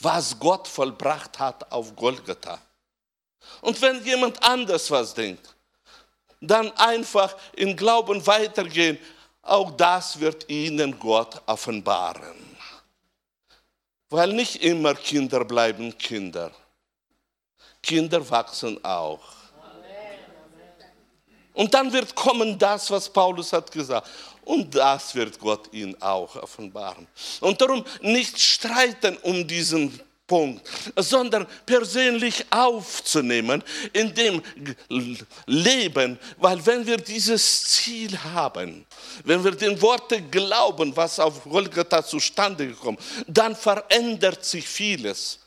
was 0.00 0.38
Gott 0.38 0.66
vollbracht 0.66 1.38
hat 1.38 1.70
auf 1.70 1.94
Golgatha. 1.94 2.58
Und 3.60 3.80
wenn 3.82 4.02
jemand 4.04 4.42
anders 4.42 4.90
was 4.90 5.12
denkt, 5.12 5.54
dann 6.40 6.70
einfach 6.72 7.36
im 7.54 7.76
Glauben 7.76 8.26
weitergehen, 8.26 8.98
auch 9.42 9.70
das 9.72 10.18
wird 10.18 10.48
ihnen 10.48 10.98
Gott 10.98 11.40
offenbaren. 11.46 12.56
Weil 14.08 14.32
nicht 14.32 14.62
immer 14.62 14.94
Kinder 14.94 15.44
bleiben 15.44 15.96
Kinder. 15.98 16.52
Kinder 17.86 18.28
wachsen 18.28 18.84
auch. 18.84 19.20
Und 21.54 21.72
dann 21.72 21.90
wird 21.92 22.14
kommen 22.14 22.58
das, 22.58 22.90
was 22.90 23.08
Paulus 23.08 23.52
hat 23.52 23.70
gesagt. 23.72 24.08
Und 24.44 24.74
das 24.74 25.14
wird 25.14 25.38
Gott 25.38 25.72
ihnen 25.72 26.00
auch 26.02 26.36
offenbaren. 26.36 27.06
Und 27.40 27.60
darum 27.60 27.84
nicht 28.02 28.38
streiten 28.38 29.16
um 29.22 29.46
diesen 29.46 29.98
Punkt, 30.26 30.68
sondern 30.96 31.46
persönlich 31.64 32.44
aufzunehmen 32.50 33.62
in 33.92 34.12
dem 34.12 34.42
Leben, 35.46 36.18
weil 36.36 36.66
wenn 36.66 36.84
wir 36.84 36.96
dieses 36.96 37.64
Ziel 37.64 38.18
haben, 38.18 38.84
wenn 39.24 39.42
wir 39.42 39.52
den 39.52 39.80
Worten 39.80 40.28
glauben, 40.30 40.94
was 40.96 41.20
auf 41.20 41.44
Golgatha 41.44 42.04
zustande 42.04 42.66
gekommen, 42.66 42.98
dann 43.28 43.54
verändert 43.54 44.44
sich 44.44 44.66
vieles. 44.66 45.38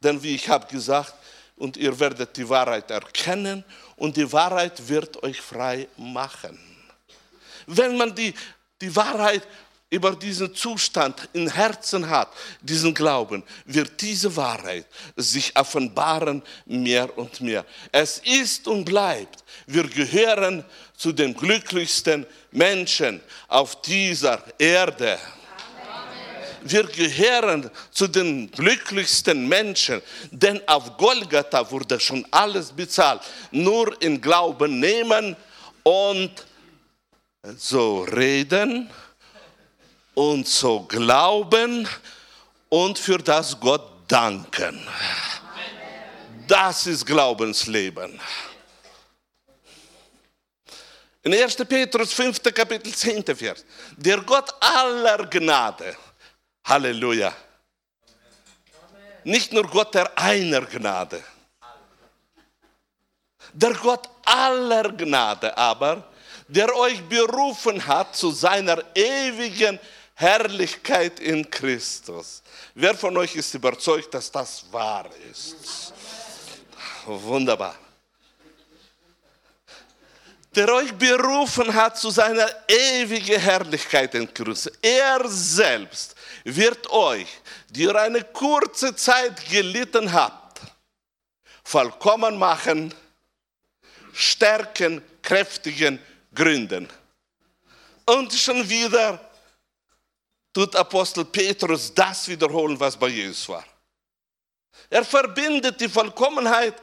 Denn 0.00 0.22
wie 0.22 0.36
ich 0.36 0.48
habe 0.48 0.66
gesagt, 0.66 1.14
und 1.62 1.76
ihr 1.76 1.96
werdet 2.00 2.36
die 2.36 2.48
Wahrheit 2.48 2.90
erkennen 2.90 3.62
und 3.94 4.16
die 4.16 4.30
Wahrheit 4.32 4.88
wird 4.88 5.22
euch 5.22 5.40
frei 5.40 5.86
machen. 5.96 6.58
Wenn 7.68 7.96
man 7.96 8.12
die, 8.12 8.34
die 8.80 8.94
Wahrheit 8.96 9.46
über 9.88 10.16
diesen 10.16 10.52
Zustand 10.56 11.28
im 11.32 11.48
Herzen 11.48 12.10
hat, 12.10 12.32
diesen 12.60 12.92
Glauben, 12.92 13.44
wird 13.64 14.00
diese 14.00 14.34
Wahrheit 14.34 14.86
sich 15.14 15.56
offenbaren 15.56 16.42
mehr 16.66 17.16
und 17.16 17.40
mehr. 17.40 17.64
Es 17.92 18.18
ist 18.18 18.66
und 18.66 18.84
bleibt. 18.84 19.44
Wir 19.64 19.84
gehören 19.84 20.64
zu 20.96 21.12
den 21.12 21.32
glücklichsten 21.32 22.26
Menschen 22.50 23.20
auf 23.46 23.80
dieser 23.82 24.42
Erde 24.58 25.16
wir 26.64 26.84
gehören 26.84 27.70
zu 27.90 28.08
den 28.08 28.50
glücklichsten 28.50 29.48
Menschen, 29.48 30.02
denn 30.30 30.60
auf 30.68 30.96
Golgatha 30.96 31.70
wurde 31.70 31.98
schon 32.00 32.26
alles 32.30 32.72
bezahlt. 32.72 33.22
Nur 33.50 34.00
in 34.02 34.20
Glauben 34.20 34.80
nehmen 34.80 35.36
und 35.82 36.30
so 37.56 38.02
reden 38.02 38.90
und 40.14 40.46
so 40.46 40.80
glauben 40.80 41.88
und 42.68 42.98
für 42.98 43.18
das 43.18 43.58
Gott 43.58 43.90
danken. 44.08 44.86
Das 46.46 46.86
ist 46.86 47.06
Glaubensleben. 47.06 48.20
In 51.24 51.34
1. 51.34 51.56
Petrus 51.56 52.12
5. 52.12 52.42
Kapitel 52.42 52.92
10. 52.92 53.24
Vers. 53.36 53.64
Der 53.96 54.20
Gott 54.22 54.52
aller 54.60 55.24
Gnade 55.26 55.96
Halleluja. 56.64 57.34
Nicht 59.24 59.52
nur 59.52 59.68
Gott 59.68 59.94
der 59.94 60.16
einer 60.18 60.62
Gnade. 60.62 61.22
Der 63.52 63.74
Gott 63.74 64.08
aller 64.24 64.90
Gnade 64.92 65.56
aber, 65.56 66.04
der 66.48 66.74
euch 66.74 67.02
berufen 67.08 67.86
hat 67.86 68.16
zu 68.16 68.30
seiner 68.30 68.82
ewigen 68.94 69.78
Herrlichkeit 70.14 71.20
in 71.20 71.48
Christus. 71.50 72.42
Wer 72.74 72.94
von 72.94 73.16
euch 73.16 73.34
ist 73.36 73.54
überzeugt, 73.54 74.12
dass 74.14 74.30
das 74.30 74.64
wahr 74.70 75.08
ist? 75.30 75.92
Wunderbar. 77.06 77.76
Der 80.54 80.68
euch 80.72 80.92
berufen 80.92 81.72
hat 81.72 81.98
zu 81.98 82.10
seiner 82.10 82.46
ewigen 82.68 83.40
Herrlichkeit 83.40 84.14
in 84.14 84.32
Christus. 84.32 84.72
Er 84.82 85.26
selbst 85.28 86.14
wird 86.44 86.90
euch, 86.90 87.26
die 87.70 87.84
ihr 87.84 87.96
eine 87.96 88.22
kurze 88.22 88.94
Zeit 88.94 89.48
gelitten 89.48 90.12
habt, 90.12 90.60
vollkommen 91.64 92.38
machen, 92.38 92.92
stärken, 94.12 95.02
kräftigen, 95.22 95.98
gründen. 96.34 96.86
Und 98.04 98.34
schon 98.34 98.68
wieder 98.68 99.32
tut 100.52 100.76
Apostel 100.76 101.24
Petrus 101.24 101.94
das 101.94 102.28
wiederholen, 102.28 102.78
was 102.78 102.96
bei 102.96 103.08
Jesus 103.08 103.48
war. 103.48 103.64
Er 104.90 105.04
verbindet 105.04 105.80
die 105.80 105.88
Vollkommenheit, 105.88 106.74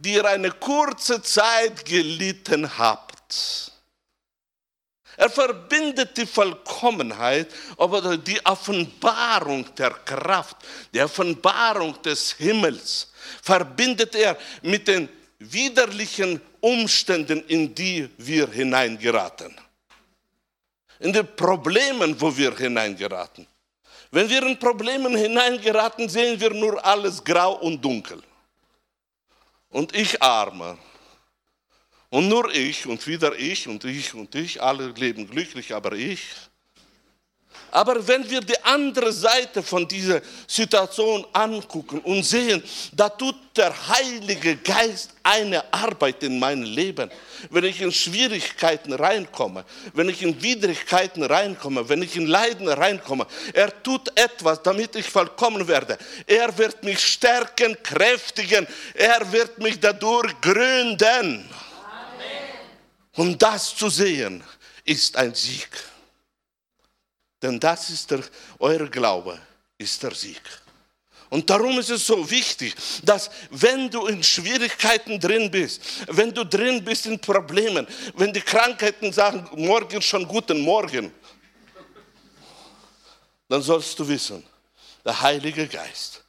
die 0.00 0.14
ihr 0.14 0.24
eine 0.24 0.50
kurze 0.50 1.22
Zeit 1.22 1.84
gelitten 1.84 2.78
habt. 2.78 3.72
Er 5.16 5.28
verbindet 5.28 6.16
die 6.16 6.26
Vollkommenheit, 6.26 7.48
aber 7.76 8.16
die 8.16 8.44
Offenbarung 8.46 9.66
der 9.74 9.90
Kraft, 9.90 10.56
die 10.94 11.02
Offenbarung 11.02 12.00
des 12.02 12.32
Himmels, 12.32 13.12
verbindet 13.42 14.14
er 14.14 14.36
mit 14.62 14.88
den 14.88 15.08
widerlichen 15.38 16.40
Umständen, 16.60 17.44
in 17.48 17.74
die 17.74 18.08
wir 18.16 18.48
hineingeraten 18.48 19.54
in 21.00 21.12
die 21.12 21.22
Problemen, 21.22 22.18
wo 22.20 22.34
wir 22.36 22.56
hineingeraten. 22.56 23.46
Wenn 24.10 24.28
wir 24.28 24.42
in 24.46 24.58
Problemen 24.58 25.16
hineingeraten, 25.16 26.08
sehen 26.08 26.38
wir 26.40 26.50
nur 26.50 26.84
alles 26.84 27.22
grau 27.24 27.54
und 27.54 27.82
dunkel. 27.82 28.22
Und 29.70 29.94
ich 29.96 30.20
armer. 30.20 30.78
Und 32.10 32.28
nur 32.28 32.52
ich 32.52 32.86
und 32.86 33.06
wieder 33.06 33.38
ich 33.38 33.68
und 33.68 33.84
ich 33.84 34.14
und 34.14 34.34
ich, 34.34 34.60
alle 34.60 34.88
leben 34.88 35.28
glücklich, 35.28 35.72
aber 35.72 35.92
ich. 35.92 36.49
Aber 37.70 38.06
wenn 38.06 38.28
wir 38.28 38.40
die 38.40 38.60
andere 38.64 39.12
Seite 39.12 39.62
von 39.62 39.86
dieser 39.86 40.20
Situation 40.46 41.24
angucken 41.32 42.00
und 42.00 42.24
sehen, 42.24 42.62
da 42.92 43.08
tut 43.08 43.36
der 43.56 43.72
Heilige 43.88 44.56
Geist 44.56 45.10
eine 45.22 45.72
Arbeit 45.72 46.22
in 46.22 46.38
meinem 46.38 46.64
Leben. 46.64 47.10
Wenn 47.50 47.64
ich 47.64 47.80
in 47.80 47.92
Schwierigkeiten 47.92 48.92
reinkomme, 48.92 49.64
wenn 49.94 50.08
ich 50.08 50.22
in 50.22 50.40
Widrigkeiten 50.42 51.22
reinkomme, 51.22 51.88
wenn 51.88 52.02
ich 52.02 52.16
in 52.16 52.26
Leiden 52.26 52.68
reinkomme, 52.68 53.26
er 53.52 53.82
tut 53.82 54.10
etwas, 54.18 54.62
damit 54.62 54.96
ich 54.96 55.08
vollkommen 55.08 55.66
werde. 55.68 55.98
Er 56.26 56.56
wird 56.58 56.82
mich 56.82 57.00
stärken, 57.00 57.76
kräftigen, 57.82 58.66
er 58.94 59.30
wird 59.32 59.58
mich 59.58 59.78
dadurch 59.78 60.40
gründen. 60.40 60.98
Amen. 61.06 61.48
Und 63.14 63.42
das 63.42 63.76
zu 63.76 63.88
sehen, 63.88 64.42
ist 64.84 65.16
ein 65.16 65.34
Sieg. 65.34 65.68
Denn 67.42 67.58
das 67.58 67.90
ist 67.90 68.10
der, 68.10 68.22
euer 68.58 68.86
Glaube, 68.88 69.40
ist 69.78 70.02
der 70.02 70.14
Sieg. 70.14 70.42
Und 71.30 71.48
darum 71.48 71.78
ist 71.78 71.90
es 71.90 72.06
so 72.06 72.28
wichtig, 72.28 72.74
dass 73.04 73.30
wenn 73.50 73.88
du 73.88 74.06
in 74.06 74.22
Schwierigkeiten 74.22 75.18
drin 75.18 75.48
bist, 75.48 75.80
wenn 76.08 76.34
du 76.34 76.44
drin 76.44 76.84
bist 76.84 77.06
in 77.06 77.20
Problemen, 77.20 77.86
wenn 78.16 78.32
die 78.32 78.40
Krankheiten 78.40 79.12
sagen, 79.12 79.48
morgen 79.54 80.02
schon 80.02 80.26
guten 80.26 80.60
Morgen, 80.60 81.12
dann 83.48 83.62
sollst 83.62 83.96
du 83.98 84.06
wissen, 84.06 84.44
der 85.04 85.20
Heilige 85.20 85.68
Geist 85.68 86.24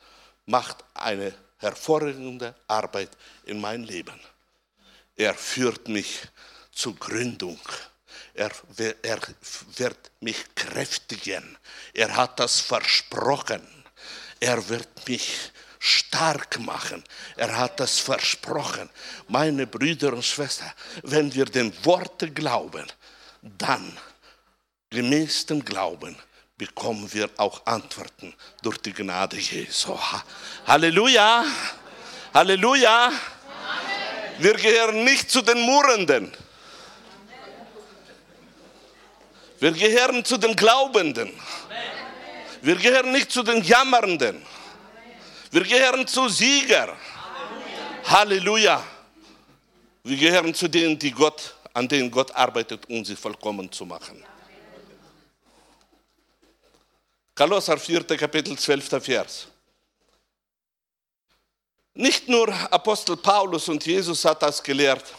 macht 0.45 0.77
eine 0.93 1.33
hervorragende 1.57 2.53
Arbeit 2.67 3.09
in 3.45 3.59
mein 3.59 3.83
Leben. 3.83 4.19
Er 5.15 5.33
führt 5.33 5.87
mich 5.87 6.19
zur 6.71 6.95
Gründung 6.95 7.59
er, 8.33 8.51
er 9.01 9.19
wird 9.75 10.11
mich 10.19 10.43
kräftigen. 10.55 11.57
Er 11.93 12.15
hat 12.15 12.39
das 12.39 12.59
versprochen. 12.59 13.61
Er 14.39 14.67
wird 14.69 15.07
mich 15.07 15.51
stark 15.79 16.59
machen. 16.59 17.03
Er 17.35 17.57
hat 17.57 17.79
das 17.79 17.99
versprochen. 17.99 18.89
Meine 19.27 19.67
Brüder 19.67 20.13
und 20.13 20.23
Schwestern, 20.23 20.71
wenn 21.03 21.33
wir 21.33 21.45
den 21.45 21.73
Worten 21.83 22.33
glauben, 22.33 22.85
dann 23.41 23.97
gemäß 24.89 25.47
dem 25.47 25.65
Glauben 25.65 26.15
bekommen 26.57 27.11
wir 27.11 27.27
auch 27.37 27.65
Antworten 27.65 28.35
durch 28.61 28.77
die 28.77 28.93
Gnade 28.93 29.37
Jesu. 29.37 29.97
Halleluja! 30.67 31.43
Halleluja! 32.33 33.11
Wir 34.37 34.53
gehören 34.53 35.03
nicht 35.03 35.31
zu 35.31 35.41
den 35.41 35.59
Murrenden. 35.61 36.31
Wir 39.61 39.73
gehören 39.73 40.25
zu 40.25 40.37
den 40.37 40.55
Glaubenden. 40.55 41.31
Wir 42.63 42.75
gehören 42.77 43.11
nicht 43.11 43.31
zu 43.31 43.43
den 43.43 43.61
Jammernden. 43.63 44.43
Wir 45.51 45.61
gehören 45.61 46.07
zu 46.07 46.27
Sieger. 46.29 46.97
Halleluja. 48.05 48.83
Wir 50.03 50.17
gehören 50.17 50.55
zu 50.55 50.67
denen, 50.67 50.97
die 50.97 51.11
Gott, 51.11 51.53
an 51.73 51.87
denen 51.87 52.09
Gott 52.09 52.31
arbeitet, 52.31 52.89
um 52.89 53.05
sie 53.05 53.15
vollkommen 53.15 53.71
zu 53.71 53.85
machen. 53.85 54.25
Kolosser 57.35 57.77
4. 57.77 58.03
Kapitel 58.17 58.57
12. 58.57 59.03
Vers. 59.03 59.47
Nicht 61.93 62.27
nur 62.27 62.51
Apostel 62.73 63.15
Paulus 63.15 63.69
und 63.69 63.85
Jesus 63.85 64.25
hat 64.25 64.41
das 64.41 64.63
gelehrt. 64.63 65.13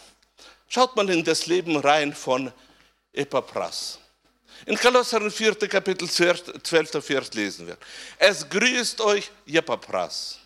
Schaut 0.66 0.96
mal 0.96 1.09
in 1.11 1.22
das 1.22 1.46
Leben 1.46 1.76
rein 1.76 2.12
von 2.12 2.52
Epaphras. 3.12 4.01
In 4.64 4.79
Kolosser 4.79 5.29
4. 5.29 5.57
Kapitel 5.68 6.09
12. 6.09 7.05
Vers 7.05 7.35
lesen 7.35 7.66
wir. 7.66 7.77
Es 8.18 8.48
grüßt 8.48 9.01
euch 9.01 9.31
Jepapras, 9.44 10.38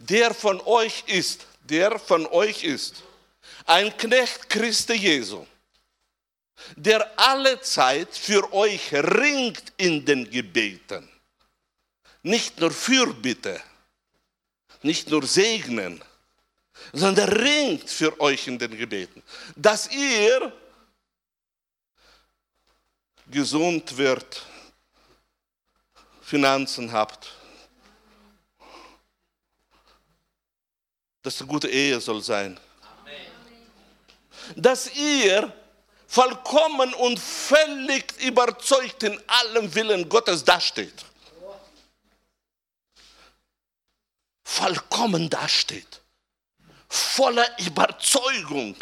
der 0.00 0.34
von 0.34 0.60
euch 0.62 1.04
ist, 1.06 1.46
der 1.62 1.98
von 1.98 2.26
euch 2.26 2.64
ist, 2.64 3.02
ein 3.66 3.96
Knecht 3.96 4.48
Christi 4.48 4.94
Jesu, 4.94 5.46
der 6.76 7.08
alle 7.16 7.60
Zeit 7.60 8.12
für 8.12 8.52
euch 8.52 8.92
ringt 8.92 9.72
in 9.76 10.04
den 10.04 10.28
Gebeten. 10.28 11.08
Nicht 12.22 12.58
nur 12.58 12.72
Fürbitte, 12.72 13.62
nicht 14.82 15.08
nur 15.10 15.24
segnen, 15.24 16.02
sondern 16.92 17.28
ringt 17.28 17.88
für 17.88 18.20
euch 18.20 18.48
in 18.48 18.58
den 18.58 18.76
Gebeten, 18.76 19.22
dass 19.54 19.90
ihr 19.92 20.52
gesund 23.30 23.96
wird, 23.96 24.42
Finanzen 26.22 26.92
habt, 26.92 27.32
dass 31.22 31.40
eine 31.40 31.48
gute 31.48 31.68
Ehe 31.68 32.00
soll 32.00 32.22
sein. 32.22 32.58
Dass 34.56 34.94
ihr 34.94 35.52
vollkommen 36.06 36.92
und 36.94 37.18
völlig 37.18 38.20
überzeugt 38.20 39.02
in 39.04 39.20
allem 39.28 39.72
Willen 39.74 40.08
Gottes 40.08 40.44
dasteht. 40.44 41.04
Vollkommen 44.44 45.30
dasteht. 45.30 46.00
Voller 46.88 47.46
Überzeugung, 47.60 48.76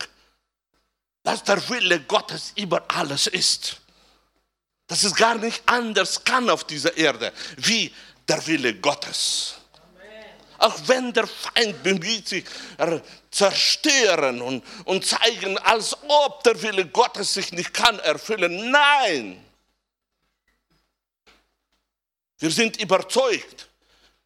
dass 1.22 1.44
der 1.44 1.68
Wille 1.68 2.00
Gottes 2.00 2.52
über 2.56 2.82
alles 2.88 3.26
ist 3.26 3.80
dass 4.88 5.04
es 5.04 5.14
gar 5.14 5.36
nicht 5.36 5.62
anders 5.66 6.24
kann 6.24 6.50
auf 6.50 6.64
dieser 6.64 6.96
Erde 6.96 7.32
wie 7.58 7.94
der 8.26 8.44
Wille 8.46 8.74
Gottes. 8.74 9.54
Auch 10.56 10.76
wenn 10.86 11.12
der 11.12 11.28
Feind 11.28 11.80
bemüht 11.84 12.26
sich, 12.26 12.44
zerstören 13.30 14.40
und, 14.42 14.64
und 14.86 15.06
zeigen, 15.06 15.56
als 15.58 15.96
ob 16.08 16.42
der 16.42 16.60
Wille 16.60 16.86
Gottes 16.86 17.34
sich 17.34 17.52
nicht 17.52 17.72
kann 17.72 18.00
erfüllen. 18.00 18.72
Nein! 18.72 19.44
Wir 22.38 22.50
sind 22.50 22.80
überzeugt 22.80 23.68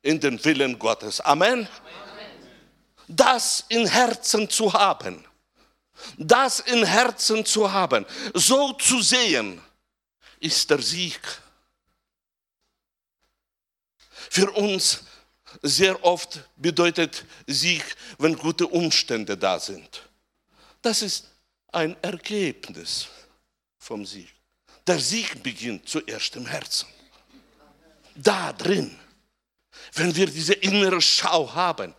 in 0.00 0.20
den 0.20 0.42
Willen 0.42 0.78
Gottes. 0.78 1.20
Amen. 1.20 1.68
Das 3.08 3.64
in 3.68 3.86
Herzen 3.86 4.48
zu 4.48 4.72
haben. 4.72 5.24
Das 6.16 6.60
in 6.60 6.84
Herzen 6.84 7.44
zu 7.44 7.70
haben. 7.70 8.06
So 8.32 8.72
zu 8.74 9.02
sehen 9.02 9.60
ist 10.42 10.68
der 10.70 10.82
Sieg. 10.82 11.20
Für 14.30 14.50
uns 14.52 15.04
sehr 15.62 16.02
oft 16.04 16.40
bedeutet 16.56 17.24
Sieg, 17.46 17.84
wenn 18.18 18.36
gute 18.36 18.66
Umstände 18.66 19.36
da 19.36 19.60
sind. 19.60 20.08
Das 20.80 21.02
ist 21.02 21.28
ein 21.68 21.96
Ergebnis 22.02 23.08
vom 23.78 24.04
Sieg. 24.06 24.32
Der 24.86 24.98
Sieg 24.98 25.42
beginnt 25.42 25.88
zuerst 25.88 26.34
im 26.36 26.46
Herzen. 26.46 26.88
da 28.14 28.52
drin, 28.52 28.96
wenn 29.94 30.14
wir 30.14 30.26
diese 30.26 30.54
innere 30.54 31.00
Schau 31.00 31.52
haben, 31.52 31.94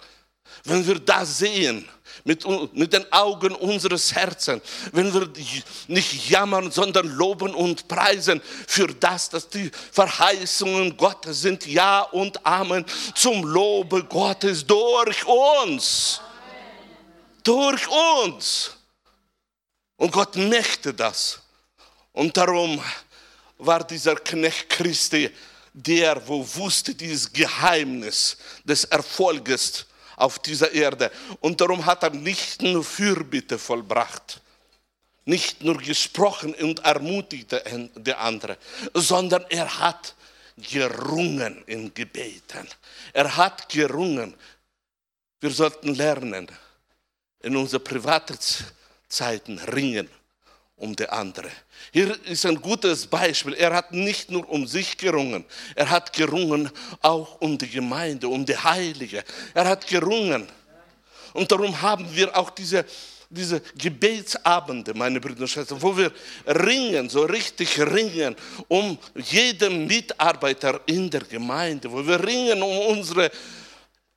wenn 0.63 0.85
wir 0.85 0.99
das 0.99 1.39
sehen, 1.39 1.87
mit, 2.23 2.45
mit 2.73 2.93
den 2.93 3.11
Augen 3.11 3.55
unseres 3.55 4.13
Herzens, 4.13 4.61
wenn 4.91 5.13
wir 5.13 5.29
nicht 5.87 6.29
jammern, 6.29 6.71
sondern 6.71 7.07
loben 7.07 7.53
und 7.53 7.87
preisen 7.87 8.41
für 8.67 8.87
das, 8.87 9.29
dass 9.29 9.49
die 9.49 9.71
Verheißungen 9.91 10.95
Gottes 10.97 11.41
sind, 11.41 11.65
Ja 11.65 12.01
und 12.01 12.45
Amen, 12.45 12.85
zum 13.15 13.43
Lobe 13.43 14.03
Gottes 14.03 14.65
durch 14.65 15.25
uns. 15.25 16.21
Durch 17.43 17.87
uns. 18.21 18.71
Und 19.97 20.11
Gott 20.11 20.35
möchte 20.35 20.93
das. 20.93 21.39
Und 22.11 22.35
darum 22.37 22.81
war 23.57 23.83
dieser 23.83 24.15
Knecht 24.15 24.69
Christi 24.69 25.29
der, 25.73 26.27
wo 26.27 26.45
wusste 26.55 26.93
dieses 26.93 27.31
Geheimnis 27.33 28.37
des 28.63 28.83
Erfolges 28.85 29.85
auf 30.23 30.39
dieser 30.39 30.71
Erde. 30.71 31.11
Und 31.41 31.59
darum 31.59 31.85
hat 31.85 32.03
er 32.03 32.11
nicht 32.11 32.61
nur 32.61 32.83
Fürbitte 32.83 33.59
vollbracht, 33.59 34.41
nicht 35.25 35.63
nur 35.63 35.77
gesprochen 35.77 36.53
und 36.55 36.79
ermutigte 36.79 37.61
der 37.95 38.19
andere, 38.19 38.57
sondern 38.93 39.45
er 39.49 39.79
hat 39.79 40.15
gerungen 40.57 41.63
in 41.65 41.93
Gebeten. 41.93 42.67
Er 43.11 43.35
hat 43.35 43.67
gerungen. 43.69 44.33
Wir 45.41 45.51
sollten 45.51 45.93
lernen, 45.95 46.47
in 47.41 47.57
unsere 47.57 47.81
privaten 47.81 48.37
Zeiten 49.09 49.59
ringen 49.59 50.09
um 50.83 50.95
die 50.95 51.07
andere. 51.07 51.49
Hier 51.91 52.15
ist 52.25 52.45
ein 52.45 52.61
gutes 52.61 53.07
Beispiel. 53.07 53.53
Er 53.53 53.73
hat 53.73 53.93
nicht 53.93 54.29
nur 54.29 54.47
um 54.49 54.67
sich 54.67 54.97
gerungen, 54.97 55.45
er 55.75 55.89
hat 55.89 56.11
gerungen 56.11 56.69
auch 57.01 57.39
um 57.41 57.57
die 57.57 57.69
Gemeinde, 57.69 58.27
um 58.27 58.45
die 58.45 58.57
Heilige. 58.57 59.23
Er 59.53 59.65
hat 59.65 59.87
gerungen. 59.87 60.45
Und 61.33 61.51
darum 61.51 61.81
haben 61.81 62.05
wir 62.13 62.35
auch 62.37 62.49
diese, 62.49 62.85
diese 63.29 63.61
Gebetsabende, 63.75 64.93
meine 64.93 65.19
Brüder 65.19 65.41
und 65.41 65.47
Schwestern, 65.47 65.81
wo 65.81 65.95
wir 65.95 66.11
ringen, 66.45 67.09
so 67.09 67.23
richtig 67.23 67.79
ringen 67.79 68.35
um 68.67 68.97
jeden 69.15 69.87
Mitarbeiter 69.87 70.81
in 70.85 71.09
der 71.09 71.21
Gemeinde, 71.21 71.91
wo 71.91 72.05
wir 72.05 72.23
ringen 72.23 72.61
um 72.61 72.97
unsere 72.97 73.31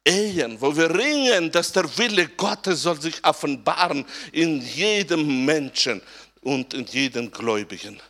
Ehen, 0.06 0.56
wo 0.60 0.76
wir 0.76 0.88
ringen, 0.94 1.50
dass 1.50 1.72
der 1.72 1.84
Wille 1.98 2.28
Gottes 2.28 2.82
soll 2.82 3.00
sich 3.00 3.24
offenbaren 3.24 4.04
in 4.30 4.60
jedem 4.62 5.44
Menschen, 5.44 6.00
und 6.46 6.74
in 6.74 6.86
jedem 6.86 7.28
Gläubigen. 7.28 8.00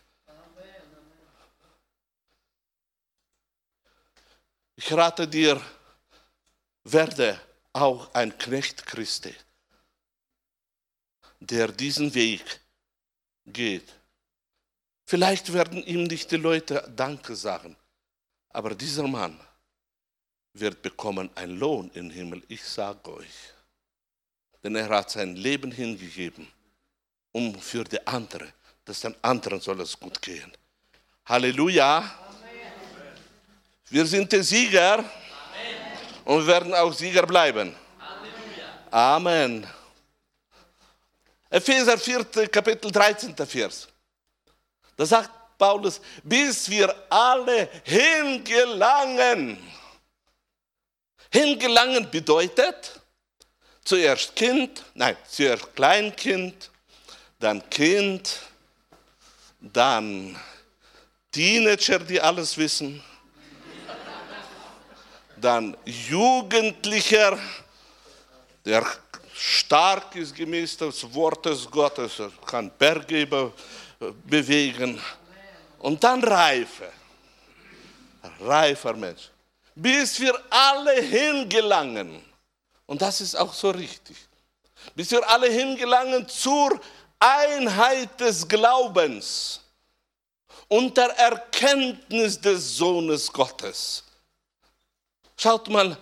Ich 4.75 4.93
rate 4.93 5.27
dir, 5.27 5.59
werde 6.83 7.41
auch 7.73 8.13
ein 8.13 8.37
Knecht 8.37 8.85
Christi, 8.85 9.33
der 11.39 11.69
diesen 11.69 12.13
Weg 12.13 12.43
geht. 13.47 13.91
Vielleicht 15.05 15.51
werden 15.51 15.83
ihm 15.83 16.03
nicht 16.03 16.29
die 16.29 16.37
Leute 16.37 16.87
Danke 16.95 17.35
sagen, 17.35 17.75
aber 18.49 18.75
dieser 18.75 19.07
Mann 19.07 19.39
wird 20.53 20.83
bekommen 20.83 21.31
einen 21.33 21.57
Lohn 21.57 21.89
im 21.95 22.11
Himmel, 22.11 22.43
ich 22.49 22.63
sage 22.63 23.11
euch. 23.13 23.53
Denn 24.61 24.75
er 24.75 24.89
hat 24.89 25.09
sein 25.09 25.35
Leben 25.35 25.71
hingegeben 25.71 26.47
um 27.31 27.59
für 27.59 27.83
die 27.83 28.05
andere, 28.05 28.53
dass 28.85 29.01
den 29.01 29.15
anderen 29.21 29.59
soll 29.59 29.81
es 29.81 29.99
gut 29.99 30.21
gehen. 30.21 30.51
Halleluja. 31.25 31.97
Amen. 31.97 32.11
Wir 33.89 34.05
sind 34.05 34.31
die 34.31 34.43
Sieger 34.43 34.99
Amen. 34.99 35.05
und 36.25 36.47
werden 36.47 36.73
auch 36.73 36.93
Sieger 36.93 37.25
bleiben. 37.25 37.75
Halleluja. 37.99 38.89
Amen. 38.91 39.67
Epheser 41.49 41.97
4, 41.97 42.25
Kapitel 42.49 42.91
13. 42.91 43.35
Vers. 43.35 43.87
Da 44.95 45.05
sagt 45.05 45.31
Paulus, 45.57 46.01
bis 46.23 46.69
wir 46.69 46.93
alle 47.09 47.69
hingelangen. 47.83 49.57
Hingelangen 51.31 52.09
bedeutet 52.09 52.99
zuerst 53.83 54.35
Kind, 54.35 54.83
nein, 54.93 55.15
zuerst 55.27 55.75
Kleinkind, 55.75 56.71
dann 57.39 57.67
Kind, 57.69 58.39
dann 59.59 60.35
Teenager, 61.31 61.99
die 61.99 62.19
alles 62.19 62.57
wissen, 62.57 63.03
dann 65.35 65.77
Jugendlicher, 65.85 67.37
der 68.65 68.85
stark 69.35 70.15
ist 70.15 70.35
gemäß 70.35 70.77
des 70.77 71.13
Wortes 71.13 71.69
Gottes, 71.69 72.19
kann 72.45 72.71
Berge 72.71 73.51
bewegen 74.25 74.99
und 75.79 76.03
dann 76.03 76.23
Reife, 76.23 76.91
reifer 78.39 78.93
Mensch, 78.93 79.29
bis 79.75 80.19
wir 80.19 80.41
alle 80.49 81.01
hingelangen, 81.01 82.23
und 82.87 83.01
das 83.01 83.21
ist 83.21 83.35
auch 83.35 83.53
so 83.53 83.69
richtig, 83.69 84.17
bis 84.95 85.11
wir 85.11 85.27
alle 85.29 85.49
hingelangen 85.51 86.27
zur 86.27 86.79
Einheit 87.19 88.19
des 88.19 88.47
Glaubens 88.47 89.61
und 90.67 90.95
der 90.97 91.09
Erkenntnis 91.17 92.39
des 92.39 92.77
Sohnes 92.77 93.31
Gottes. 93.31 94.03
Schaut 95.35 95.67
mal, 95.69 95.97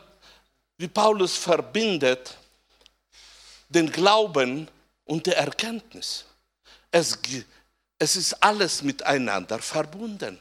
wie 0.78 0.88
Paulus 0.88 1.38
verbindet 1.38 2.38
den 3.70 3.92
Glauben 3.92 4.68
und 5.06 5.26
die 5.26 5.32
Erkenntnis. 5.32 6.26
Es, 6.92 7.18
es 8.00 8.16
ist 8.16 8.34
alles 8.44 8.82
miteinander 8.82 9.60
verbunden. 9.60 10.40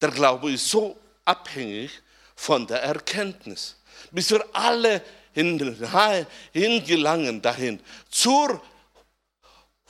Der 0.00 0.10
Glaube 0.10 0.52
ist 0.52 0.68
so 0.68 0.98
abhängig 1.24 1.90
von 2.34 2.66
der 2.66 2.82
Erkenntnis. 2.82 3.76
Bis 4.10 4.30
wir 4.30 4.44
alle 4.52 5.02
hingelangen 5.32 7.40
dahin 7.40 7.80
zur 8.10 8.60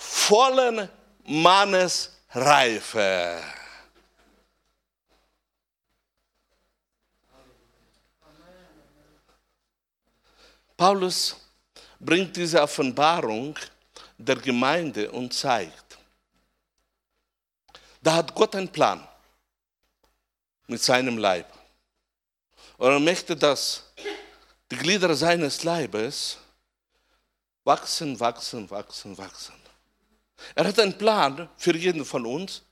vollen 0.02 0.88
Mannesreife. 1.24 3.40
Paulus 10.76 11.36
bringt 12.00 12.36
diese 12.36 12.60
Offenbarung 12.60 13.56
der 14.18 14.36
Gemeinde 14.36 15.10
und 15.12 15.32
zeigt, 15.32 15.96
da 18.02 18.14
hat 18.14 18.34
Gott 18.34 18.56
einen 18.56 18.68
Plan 18.68 19.06
mit 20.66 20.82
seinem 20.82 21.18
Leib. 21.18 21.46
Und 22.78 22.90
er 22.90 22.98
möchte, 22.98 23.36
dass 23.36 23.84
die 24.72 24.76
Glieder 24.76 25.14
seines 25.14 25.62
Leibes 25.62 26.38
wachsen, 27.62 28.18
wachsen, 28.18 28.68
wachsen, 28.68 29.16
wachsen. 29.16 29.61
Er 30.54 30.66
hat 30.66 30.78
einen 30.78 30.96
Plan 30.96 31.48
für 31.56 31.76
jeden 31.76 32.04
von 32.04 32.26
uns, 32.26 32.62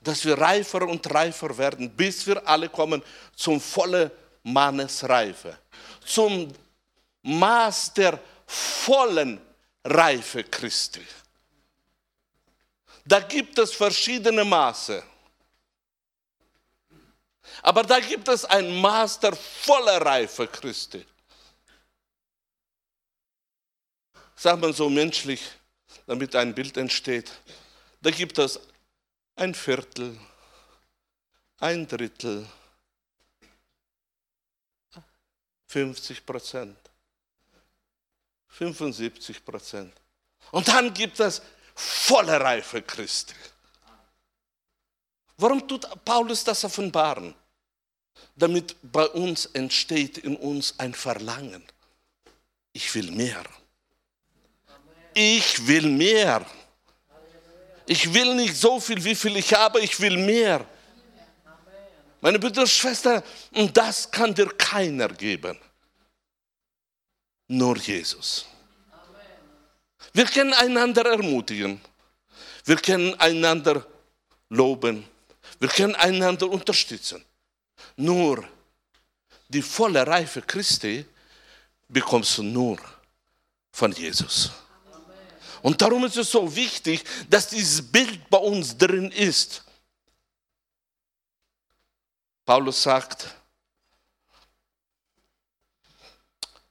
dass 0.00 0.24
wir 0.24 0.38
reifer 0.38 0.82
und 0.82 1.12
reifer 1.12 1.56
werden, 1.56 1.90
bis 1.90 2.26
wir 2.26 2.46
alle 2.46 2.68
kommen 2.68 3.02
zum 3.34 3.60
vollen 3.60 4.10
Mannesreife, 4.42 5.58
zum 6.04 6.52
Maß 7.22 7.92
der 7.94 8.18
vollen 8.46 9.40
Reife 9.84 10.44
Christi. 10.44 11.04
Da 13.04 13.20
gibt 13.20 13.58
es 13.58 13.72
verschiedene 13.72 14.44
Maße. 14.44 15.02
Aber 17.62 17.82
da 17.82 17.98
gibt 18.00 18.28
es 18.28 18.44
ein 18.44 18.80
Maß 18.80 19.20
der 19.20 19.34
vollen 19.34 20.02
Reife 20.02 20.46
Christi. 20.46 21.04
Sagt 24.36 24.60
man 24.60 24.72
so 24.72 24.88
menschlich, 24.88 25.40
damit 26.08 26.34
ein 26.34 26.54
Bild 26.54 26.76
entsteht. 26.78 27.30
Da 28.00 28.10
gibt 28.10 28.38
es 28.38 28.58
ein 29.36 29.54
Viertel, 29.54 30.18
ein 31.58 31.86
Drittel, 31.86 32.48
50 35.66 36.24
Prozent, 36.24 36.78
75 38.48 39.44
Prozent. 39.44 39.94
Und 40.50 40.66
dann 40.66 40.94
gibt 40.94 41.20
es 41.20 41.42
volle 41.74 42.40
Reife 42.40 42.80
Christi. 42.80 43.34
Warum 45.36 45.68
tut 45.68 45.86
Paulus 46.06 46.42
das 46.42 46.64
offenbaren? 46.64 47.34
Damit 48.34 48.76
bei 48.82 49.06
uns 49.06 49.44
entsteht 49.46 50.16
in 50.18 50.36
uns 50.36 50.78
ein 50.78 50.94
Verlangen. 50.94 51.62
Ich 52.72 52.94
will 52.94 53.10
mehr 53.10 53.44
ich 55.18 55.66
will 55.66 55.88
mehr. 55.88 56.46
Ich 57.86 58.12
will 58.14 58.34
nicht 58.36 58.56
so 58.56 58.78
viel, 58.78 59.02
wie 59.02 59.16
viel 59.16 59.36
ich 59.36 59.52
habe, 59.52 59.80
ich 59.80 59.98
will 59.98 60.16
mehr. 60.16 60.64
Meine 62.20 62.38
Brüder 62.38 62.60
und 62.62 62.68
Schwestern, 62.68 63.22
das 63.72 64.08
kann 64.10 64.32
dir 64.32 64.48
keiner 64.56 65.08
geben. 65.08 65.58
Nur 67.48 67.76
Jesus. 67.78 68.46
Wir 70.12 70.26
können 70.26 70.52
einander 70.52 71.04
ermutigen. 71.06 71.80
Wir 72.64 72.76
können 72.76 73.14
einander 73.18 73.84
loben. 74.50 75.04
Wir 75.58 75.68
können 75.68 75.96
einander 75.96 76.48
unterstützen. 76.48 77.24
Nur 77.96 78.46
die 79.48 79.62
volle 79.62 80.06
Reife 80.06 80.42
Christi 80.42 81.04
bekommst 81.88 82.38
du 82.38 82.42
nur 82.44 82.78
von 83.72 83.90
Jesus. 83.92 84.52
Und 85.62 85.80
darum 85.80 86.04
ist 86.04 86.16
es 86.16 86.30
so 86.30 86.54
wichtig, 86.54 87.04
dass 87.28 87.48
dieses 87.48 87.82
Bild 87.90 88.28
bei 88.30 88.38
uns 88.38 88.76
drin 88.76 89.10
ist. 89.10 89.64
Paulus 92.44 92.82
sagt 92.82 93.28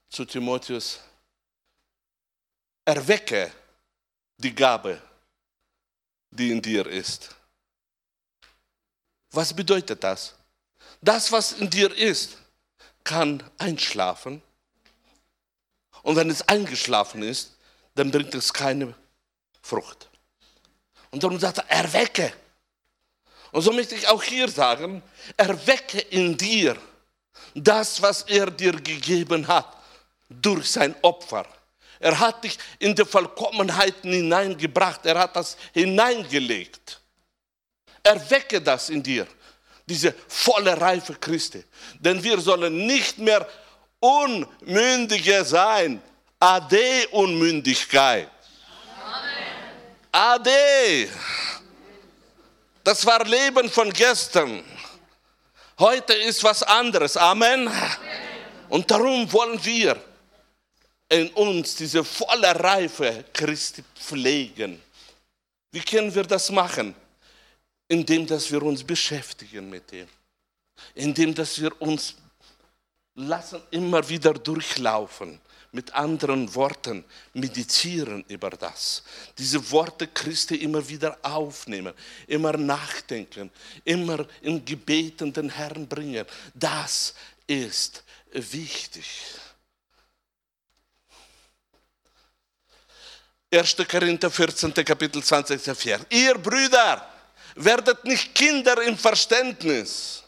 zu 0.09 0.25
Timotheus, 0.25 0.99
erwecke 2.83 3.51
die 4.37 4.55
Gabe, 4.55 5.01
die 6.31 6.51
in 6.51 6.61
dir 6.61 6.87
ist. 6.87 7.35
Was 9.31 9.53
bedeutet 9.53 10.03
das? 10.03 10.33
Das, 11.01 11.31
was 11.31 11.51
in 11.51 11.69
dir 11.69 11.93
ist, 11.93 12.37
kann 13.03 13.43
einschlafen. 13.57 14.41
Und 16.01 16.15
wenn 16.15 16.29
es 16.29 16.41
eingeschlafen 16.47 17.21
ist, 17.21 17.56
dann 17.97 18.11
bringt 18.11 18.33
es 18.35 18.53
keine 18.53 18.93
Frucht. 19.61 20.09
Und 21.11 21.23
darum 21.23 21.39
sagt 21.39 21.57
er, 21.57 21.69
erwecke. 21.69 22.31
Und 23.51 23.61
so 23.61 23.71
möchte 23.71 23.95
ich 23.95 24.07
auch 24.07 24.21
hier 24.21 24.47
sagen, 24.49 25.01
erwecke 25.35 25.99
in 25.99 26.37
dir 26.37 26.77
das, 27.55 28.01
was 28.01 28.23
er 28.23 28.51
dir 28.51 28.73
gegeben 28.73 29.47
hat, 29.47 29.77
durch 30.29 30.69
sein 30.69 30.95
Opfer. 31.01 31.45
Er 31.99 32.19
hat 32.19 32.43
dich 32.43 32.57
in 32.77 32.93
die 32.93 33.05
Vollkommenheiten 33.05 34.11
hineingebracht, 34.11 35.05
er 35.05 35.19
hat 35.19 35.35
das 35.35 35.57
hineingelegt. 35.73 37.01
Erwecke 38.03 38.61
das 38.61 38.89
in 38.89 39.01
dir, 39.01 39.25
diese 39.85 40.13
volle 40.27 40.79
Reife 40.79 41.15
Christi. 41.15 41.63
Denn 41.99 42.23
wir 42.23 42.39
sollen 42.39 42.85
nicht 42.85 43.17
mehr 43.17 43.47
Unmündige 43.99 45.43
sein, 45.43 46.01
Ade 46.39 47.07
Unmündigkeit. 47.11 48.29
Ade. 50.11 51.09
Das 52.83 53.05
war 53.05 53.25
Leben 53.25 53.69
von 53.69 53.91
gestern. 53.91 54.63
Heute 55.79 56.13
ist 56.13 56.43
was 56.43 56.61
anderes. 56.61 57.17
Amen. 57.17 57.69
Und 58.69 58.89
darum 58.89 59.31
wollen 59.33 59.63
wir 59.65 60.01
in 61.09 61.29
uns 61.29 61.75
diese 61.75 62.03
volle 62.03 62.53
Reife 62.59 63.25
Christi 63.33 63.83
pflegen. 63.95 64.81
Wie 65.71 65.81
können 65.81 66.13
wir 66.13 66.23
das 66.23 66.51
machen? 66.51 66.95
Indem, 67.87 68.27
dass 68.27 68.51
wir 68.51 68.61
uns 68.61 68.83
beschäftigen 68.83 69.69
mit 69.69 69.91
dem. 69.91 70.07
Indem, 70.93 71.33
dass 71.33 71.59
wir 71.59 71.81
uns 71.81 72.15
lassen 73.15 73.61
immer 73.71 74.07
wieder 74.07 74.33
durchlaufen. 74.33 75.39
Mit 75.77 75.93
anderen 75.93 76.55
Worten, 76.55 77.05
meditieren 77.33 78.25
über 78.29 78.49
das. 78.49 79.03
Diese 79.37 79.69
Worte 79.69 80.07
Christi 80.07 80.55
immer 80.55 80.89
wieder 80.89 81.15
aufnehmen, 81.21 81.93
immer 82.25 82.53
nachdenken, 82.57 83.51
immer 83.83 84.25
in 84.41 84.65
Gebeten 84.65 85.31
den 85.31 85.51
Herrn 85.51 85.87
bringen. 85.87 86.25
Das 86.55 87.13
ist 87.45 88.03
wichtig. 88.31 89.05
1. 93.51 93.75
Korinther 93.87 94.31
14. 94.31 94.73
Kapitel 94.73 95.23
20. 95.23 95.61
Vers. 95.61 96.01
Ihr 96.09 96.39
Brüder, 96.39 97.07
werdet 97.53 98.03
nicht 98.03 98.33
Kinder 98.33 98.81
im 98.81 98.97
Verständnis 98.97 100.23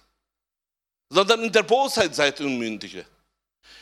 sondern 1.10 1.44
in 1.44 1.52
der 1.52 1.64
Bosheit 1.64 2.14
seid 2.14 2.40
Unmündige. 2.40 3.04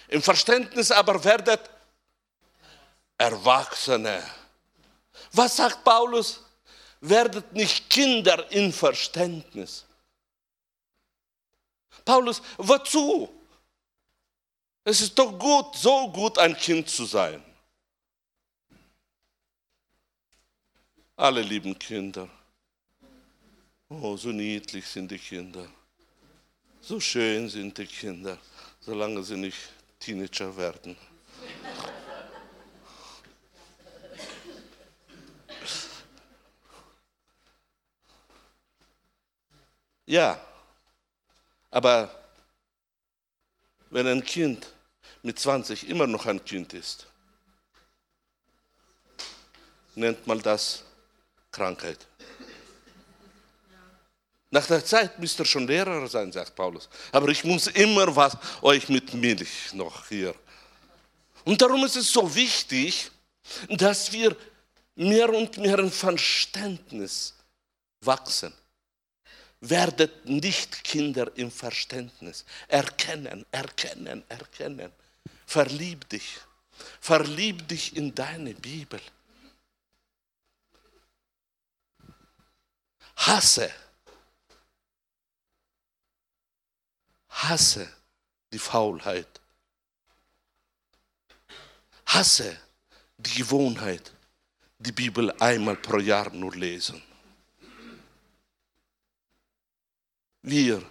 Im 0.08 0.22
Verständnis 0.22 0.92
aber 0.92 1.24
werdet 1.24 1.70
Erwachsene. 3.18 4.24
Was 5.34 5.58
sagt 5.58 5.84
Paulus? 5.84 6.44
Werdet 7.02 7.52
nicht 7.54 7.90
Kinder 7.90 8.50
in 8.52 8.72
Verständnis. 8.72 9.86
Paulus, 12.06 12.42
wozu? 12.58 13.30
Es 14.84 15.02
ist 15.02 15.18
doch 15.20 15.38
gut, 15.38 15.76
so 15.76 16.10
gut 16.12 16.38
ein 16.38 16.56
Kind 16.56 16.90
zu 16.90 17.06
sein. 17.06 17.44
Alle 21.16 21.42
lieben 21.42 21.78
Kinder. 21.78 22.30
Oh, 23.90 24.16
so 24.16 24.30
niedlich 24.30 24.88
sind 24.88 25.12
die 25.12 25.20
Kinder. 25.20 25.68
So 26.80 27.00
schön 27.00 27.50
sind 27.50 27.78
die 27.78 27.88
Kinder, 27.88 28.38
solange 28.80 29.24
sie 29.24 29.36
nicht 29.36 29.58
Teenager 30.00 30.56
werden. 30.56 30.98
Ja, 40.06 40.40
aber 41.70 42.10
wenn 43.90 44.08
ein 44.08 44.24
Kind 44.24 44.72
mit 45.22 45.38
20 45.38 45.90
immer 45.90 46.08
noch 46.08 46.26
ein 46.26 46.44
Kind 46.46 46.74
ist, 46.74 47.08
nennt 49.96 50.26
man 50.26 50.40
das 50.40 50.84
Krankheit. 51.52 52.08
Nach 54.50 54.66
der 54.66 54.84
Zeit 54.84 55.20
müsst 55.20 55.40
ihr 55.40 55.46
schon 55.46 55.68
Lehrer 55.68 56.08
sein, 56.08 56.32
sagt 56.32 56.56
Paulus. 56.56 56.88
Aber 57.12 57.28
ich 57.30 57.44
muss 57.44 57.68
immer 57.68 58.16
was 58.16 58.38
euch 58.62 58.88
mit 58.88 59.14
Milch 59.14 59.74
noch 59.74 60.08
hier. 60.08 60.34
Und 61.44 61.62
darum 61.62 61.84
ist 61.84 61.98
es 61.98 62.12
so 62.12 62.34
wichtig, 62.34 63.12
dass 63.70 64.12
wir 64.12 64.36
mehr 64.96 65.30
und 65.34 65.58
mehr 65.58 65.80
in 65.80 65.92
Verständnis 65.92 67.34
wachsen. 68.02 68.54
Werdet 69.60 70.26
nicht 70.26 70.84
Kinder 70.84 71.30
im 71.36 71.52
Verständnis. 71.52 72.46
Erkennen, 72.68 73.46
erkennen, 73.52 74.24
erkennen. 74.30 74.92
Verlieb 75.46 76.08
dich. 76.10 76.38
Verlieb 77.02 77.68
dich 77.68 77.98
in 77.98 78.14
deine 78.14 78.54
Bibel. 78.54 79.02
Hasse 83.16 83.72
Hasse 87.44 87.88
die 88.52 88.60
Faulheit. 88.60 89.28
Hasse 92.08 92.58
die 93.18 93.36
Gewohnheit, 93.36 94.12
die 94.80 94.92
Bibel 94.92 95.32
einmal 95.40 95.76
pro 95.76 95.98
Jahr 95.98 96.32
nur 96.32 96.56
lesen. 96.56 97.02
Wir 100.42 100.82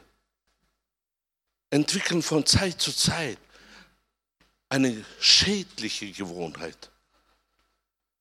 entwickeln 1.70 2.22
von 2.22 2.44
Zeit 2.46 2.80
zu 2.80 2.92
Zeit 2.92 3.38
eine 4.68 5.04
schädliche 5.18 6.12
Gewohnheit, 6.12 6.90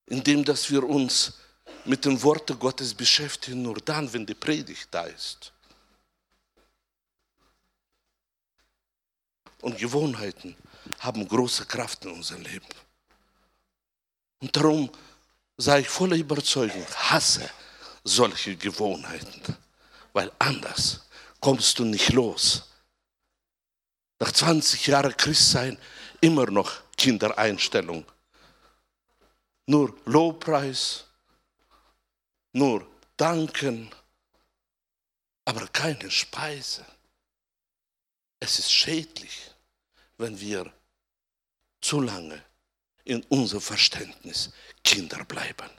indem 0.07 0.43
dass 0.43 0.71
wir 0.71 0.83
uns 0.83 1.33
mit 1.83 2.05
den 2.05 2.21
Worten 2.23 2.57
Gottes 2.57 2.93
beschäftigen, 2.93 3.61
nur 3.61 3.75
dann, 3.75 4.11
wenn 4.13 4.25
die 4.25 4.33
Predigt 4.33 4.88
da 4.91 5.03
ist. 5.03 5.51
Und 9.65 9.80
Gewohnheiten 9.80 10.56
haben 10.99 11.28
große 11.28 11.65
Kraft 11.65 12.06
in 12.06 12.12
unserem 12.12 12.43
Leben. 12.43 12.67
Und 14.39 14.56
darum 14.56 14.91
sei 15.58 15.80
ich 15.80 15.89
voller 15.89 16.17
Überzeugung, 16.17 16.86
hasse 17.09 17.49
solche 18.03 18.55
Gewohnheiten, 18.55 19.41
weil 20.13 20.32
anders 20.38 21.01
kommst 21.39 21.80
du 21.80 21.84
nicht 21.84 22.13
los. 22.13 22.70
Nach 24.20 24.32
20 24.32 24.86
Jahren 24.86 25.18
Christsein 25.18 25.80
immer 26.22 26.45
noch 26.45 26.72
Kindereinstellung. 26.95 28.05
Nur 29.66 29.97
Lobpreis, 30.05 31.05
nur 32.53 32.86
Danken, 33.18 33.89
aber 35.43 35.68
keine 35.70 36.11
Speise. 36.11 36.86
Es 38.39 38.59
ist 38.59 38.72
schädlich 38.72 39.55
wenn 40.18 40.39
wir 40.39 40.72
zu 41.82 42.01
lange 42.01 42.41
in 43.03 43.24
unserem 43.30 43.61
Verständnis 43.61 44.51
Kinder 44.84 45.24
bleiben. 45.26 45.70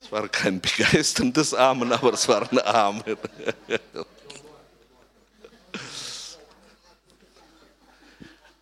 Es 0.00 0.12
war 0.12 0.28
kein 0.28 0.60
begeisterndes 0.60 1.54
Amen, 1.54 1.92
aber 1.92 2.12
es 2.12 2.28
war 2.28 2.50
ein 2.50 2.58
Amen. 2.60 3.16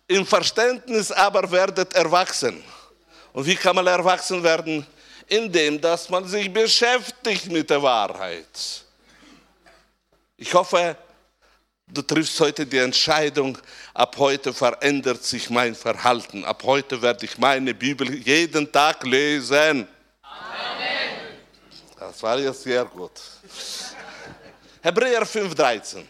Im 0.07 0.25
Verständnis 0.25 1.11
aber 1.11 1.49
werdet 1.51 1.93
erwachsen. 1.93 2.63
Und 3.33 3.45
wie 3.45 3.55
kann 3.55 3.75
man 3.75 3.87
erwachsen 3.87 4.43
werden? 4.43 4.85
Indem, 5.27 5.81
dass 5.81 6.09
man 6.09 6.27
sich 6.27 6.51
beschäftigt 6.53 7.51
mit 7.51 7.69
der 7.69 7.81
Wahrheit. 7.81 8.83
Ich 10.37 10.53
hoffe, 10.53 10.95
du 11.93 12.01
triffst 12.01 12.39
heute 12.39 12.65
die 12.65 12.79
Entscheidung, 12.79 13.57
ab 13.93 14.15
heute 14.17 14.53
verändert 14.53 15.23
sich 15.23 15.49
mein 15.49 15.75
Verhalten. 15.75 16.43
Ab 16.43 16.63
heute 16.63 17.01
werde 17.01 17.25
ich 17.25 17.37
meine 17.37 17.73
Bibel 17.73 18.13
jeden 18.15 18.71
Tag 18.71 19.03
lesen. 19.05 19.87
Amen. 20.21 21.37
Das 21.99 22.21
war 22.23 22.39
jetzt 22.39 22.63
sehr 22.63 22.85
gut. 22.85 23.21
Hebräer 24.81 25.23
5,13. 25.25 26.03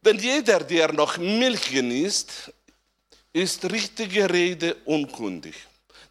Denn 0.00 0.18
jeder, 0.18 0.60
der 0.60 0.92
noch 0.92 1.18
Milch 1.18 1.70
genießt, 1.70 2.52
ist 3.32 3.64
richtige 3.70 4.30
Rede 4.30 4.76
unkundig, 4.84 5.56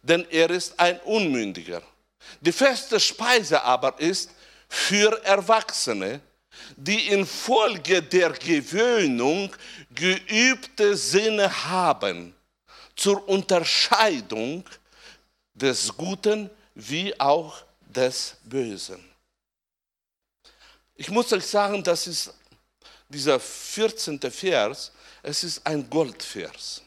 denn 0.02 0.26
er 0.30 0.50
ist 0.50 0.78
ein 0.78 1.00
Unmündiger. 1.00 1.82
Die 2.40 2.52
feste 2.52 3.00
Speise 3.00 3.62
aber 3.62 3.98
ist 3.98 4.30
für 4.68 5.24
Erwachsene, 5.24 6.20
die 6.76 7.08
infolge 7.08 8.02
der 8.02 8.30
Gewöhnung 8.30 9.54
geübte 9.94 10.96
Sinne 10.96 11.64
haben 11.64 12.34
zur 12.94 13.28
Unterscheidung 13.28 14.64
des 15.54 15.94
Guten 15.96 16.50
wie 16.74 17.18
auch 17.20 17.62
des 17.80 18.36
Bösen. 18.44 19.02
Ich 20.94 21.10
muss 21.10 21.32
euch 21.32 21.46
sagen, 21.46 21.82
das 21.82 22.06
ist 22.06 22.32
dieser 23.08 23.38
14. 23.38 24.18
Vers, 24.30 24.92
es 25.22 25.44
ist 25.44 25.66
ein 25.66 25.88
Goldvers. 25.88 26.82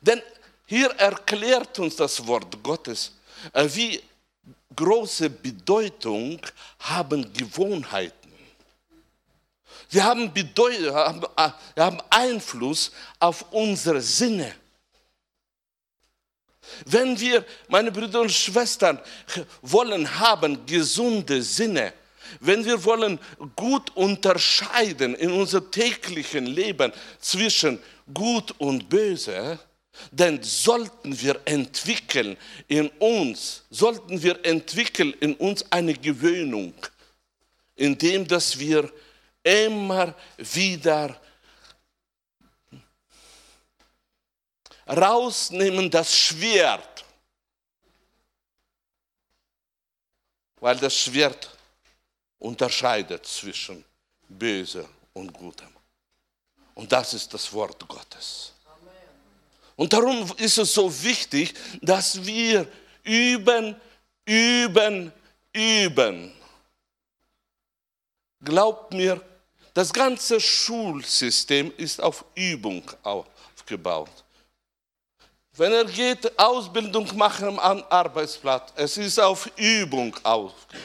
Denn 0.00 0.20
hier 0.66 0.90
erklärt 0.92 1.78
uns 1.78 1.96
das 1.96 2.26
Wort 2.26 2.62
Gottes, 2.62 3.12
äh, 3.52 3.68
wie 3.72 4.02
große 4.74 5.30
Bedeutung 5.30 6.40
haben 6.78 7.32
Gewohnheiten. 7.32 8.32
Sie 9.88 10.02
haben, 10.02 10.32
Bedeutung, 10.32 10.94
haben, 10.94 11.22
äh, 11.36 11.80
haben 11.80 11.98
Einfluss 12.08 12.92
auf 13.18 13.44
unsere 13.52 14.00
Sinne. 14.00 14.54
Wenn 16.86 17.18
wir, 17.18 17.44
meine 17.68 17.92
Brüder 17.92 18.20
und 18.20 18.32
Schwestern, 18.32 18.98
wollen 19.60 20.18
haben 20.18 20.64
gesunde 20.64 21.42
Sinne, 21.42 21.92
wenn 22.40 22.64
wir 22.64 22.82
wollen 22.84 23.18
gut 23.56 23.94
unterscheiden 23.94 25.14
in 25.14 25.32
unserem 25.32 25.70
täglichen 25.70 26.46
Leben 26.46 26.92
zwischen 27.20 27.78
gut 28.12 28.52
und 28.58 28.88
böse, 28.88 29.58
denn 30.10 30.42
sollten 30.42 31.20
wir 31.20 31.40
entwickeln 31.44 32.36
in 32.68 32.88
uns, 32.98 33.64
sollten 33.70 34.22
wir 34.22 34.44
entwickeln 34.44 35.12
in 35.20 35.34
uns 35.34 35.70
eine 35.70 35.94
Gewöhnung, 35.94 36.74
indem 37.76 38.26
dass 38.26 38.58
wir 38.58 38.90
immer 39.42 40.14
wieder 40.38 41.20
rausnehmen 44.86 45.90
das 45.90 46.16
Schwert, 46.16 47.04
weil 50.56 50.76
das 50.76 50.96
Schwert 50.96 51.50
unterscheidet 52.38 53.26
zwischen 53.26 53.84
Böse 54.28 54.88
und 55.12 55.32
Gutem. 55.32 55.68
Und 56.74 56.90
das 56.90 57.14
ist 57.14 57.32
das 57.34 57.52
Wort 57.52 57.86
Gottes. 57.86 58.51
Und 59.76 59.92
darum 59.92 60.30
ist 60.36 60.58
es 60.58 60.74
so 60.74 61.02
wichtig, 61.02 61.54
dass 61.80 62.24
wir 62.24 62.66
üben, 63.02 63.76
üben, 64.24 65.12
üben. 65.52 66.32
Glaubt 68.44 68.92
mir, 68.92 69.20
das 69.74 69.92
ganze 69.92 70.40
Schulsystem 70.40 71.72
ist 71.76 72.02
auf 72.02 72.24
Übung 72.34 72.82
aufgebaut. 73.02 74.10
Wenn 75.54 75.72
er 75.72 75.84
geht, 75.84 76.38
Ausbildung 76.38 77.16
machen 77.16 77.58
am 77.58 77.84
Arbeitsplatz, 77.88 78.72
es 78.76 78.96
ist 78.96 79.18
auf 79.18 79.50
Übung 79.56 80.14
aufgebaut. 80.22 80.82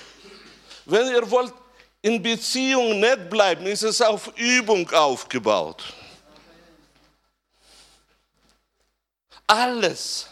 Wenn 0.90 1.08
ihr 1.08 1.30
wollt 1.30 1.54
in 2.02 2.22
Beziehung 2.22 3.00
nicht 3.02 3.30
bleiben, 3.30 3.66
ist 3.66 3.84
es 3.84 4.02
auf 4.02 4.32
Übung 4.38 4.90
aufgebaut. 4.92 5.84
Alles 9.48 10.28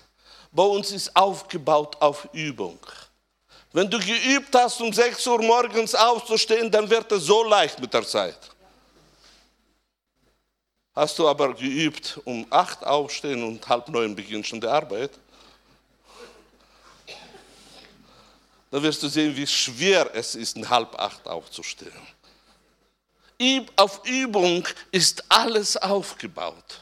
bei 0.51 0.63
uns 0.63 0.91
ist 0.91 1.15
aufgebaut 1.15 1.95
auf 2.01 2.27
Übung. 2.33 2.79
Wenn 3.73 3.89
du 3.89 3.99
geübt 3.99 4.53
hast, 4.53 4.79
um 4.81 4.93
6 4.93 5.25
Uhr 5.27 5.41
morgens 5.41 5.95
aufzustehen, 5.95 6.69
dann 6.69 6.89
wird 6.89 7.11
es 7.11 7.23
so 7.23 7.43
leicht 7.43 7.79
mit 7.79 7.93
der 7.93 8.05
Zeit. 8.05 8.39
Hast 10.93 11.19
du 11.19 11.27
aber 11.27 11.53
geübt, 11.53 12.19
um 12.23 12.45
8 12.49 12.85
aufstehen 12.85 13.43
und 13.43 13.67
halb 13.67 13.89
neun 13.89 14.15
beginnt 14.15 14.47
schon 14.47 14.61
die 14.61 14.67
Arbeit, 14.67 15.11
dann 18.71 18.83
wirst 18.83 19.01
du 19.03 19.07
sehen, 19.07 19.35
wie 19.35 19.47
schwer 19.47 20.09
es 20.13 20.35
ist, 20.35 20.57
um 20.57 20.69
halb 20.69 20.99
acht 20.99 21.25
aufzustehen. 21.27 21.93
Auf 23.77 24.05
Übung 24.05 24.67
ist 24.91 25.23
alles 25.29 25.77
aufgebaut. 25.77 26.81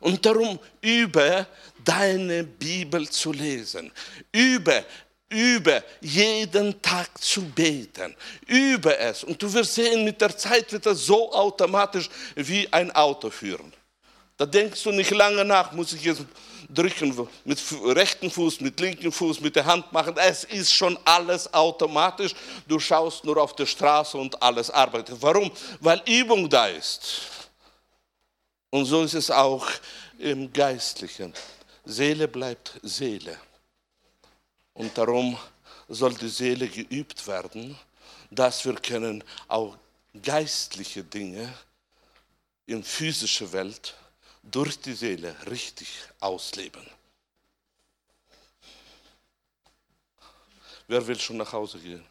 Und 0.00 0.24
darum 0.24 0.58
übe 0.80 1.46
deine 1.84 2.44
Bibel 2.44 3.08
zu 3.08 3.32
lesen. 3.32 3.90
Übe, 4.32 4.84
übe 5.28 5.82
jeden 6.00 6.80
Tag 6.82 7.08
zu 7.22 7.42
beten. 7.42 8.14
Übe 8.46 8.96
es. 8.98 9.24
Und 9.24 9.40
du 9.42 9.52
wirst 9.52 9.74
sehen, 9.74 10.04
mit 10.04 10.20
der 10.20 10.36
Zeit 10.36 10.72
wird 10.72 10.86
es 10.86 11.06
so 11.06 11.32
automatisch 11.32 12.08
wie 12.34 12.70
ein 12.72 12.90
Auto 12.92 13.30
führen. 13.30 13.72
Da 14.36 14.44
denkst 14.44 14.82
du 14.82 14.90
nicht 14.92 15.10
lange 15.12 15.44
nach, 15.44 15.72
muss 15.72 15.94
ich 15.94 16.04
jetzt 16.04 16.22
drücken, 16.68 17.28
mit 17.44 17.58
rechten 17.84 18.30
Fuß, 18.30 18.60
mit 18.60 18.78
linken 18.80 19.10
Fuß, 19.10 19.40
mit 19.40 19.56
der 19.56 19.64
Hand 19.64 19.90
machen. 19.92 20.14
Es 20.18 20.44
ist 20.44 20.72
schon 20.72 20.98
alles 21.04 21.52
automatisch. 21.54 22.34
Du 22.66 22.78
schaust 22.78 23.24
nur 23.24 23.38
auf 23.38 23.56
die 23.56 23.66
Straße 23.66 24.18
und 24.18 24.40
alles 24.42 24.70
arbeitet. 24.70 25.16
Warum? 25.20 25.50
Weil 25.80 26.02
Übung 26.06 26.48
da 26.50 26.66
ist. 26.66 27.22
Und 28.76 28.84
so 28.84 29.04
ist 29.04 29.14
es 29.14 29.30
auch 29.30 29.66
im 30.18 30.52
Geistlichen. 30.52 31.32
Seele 31.86 32.28
bleibt 32.28 32.78
Seele. 32.82 33.40
Und 34.74 34.98
darum 34.98 35.38
soll 35.88 36.12
die 36.12 36.28
Seele 36.28 36.68
geübt 36.68 37.26
werden, 37.26 37.78
dass 38.30 38.66
wir 38.66 38.74
können 38.74 39.24
auch 39.48 39.78
geistliche 40.22 41.02
Dinge 41.02 41.50
in 42.66 42.84
physischer 42.84 43.50
Welt 43.50 43.94
durch 44.42 44.78
die 44.78 44.92
Seele 44.92 45.34
richtig 45.46 45.88
ausleben. 46.20 46.86
Wer 50.86 51.06
will 51.06 51.18
schon 51.18 51.38
nach 51.38 51.54
Hause 51.54 51.78
gehen? 51.78 52.04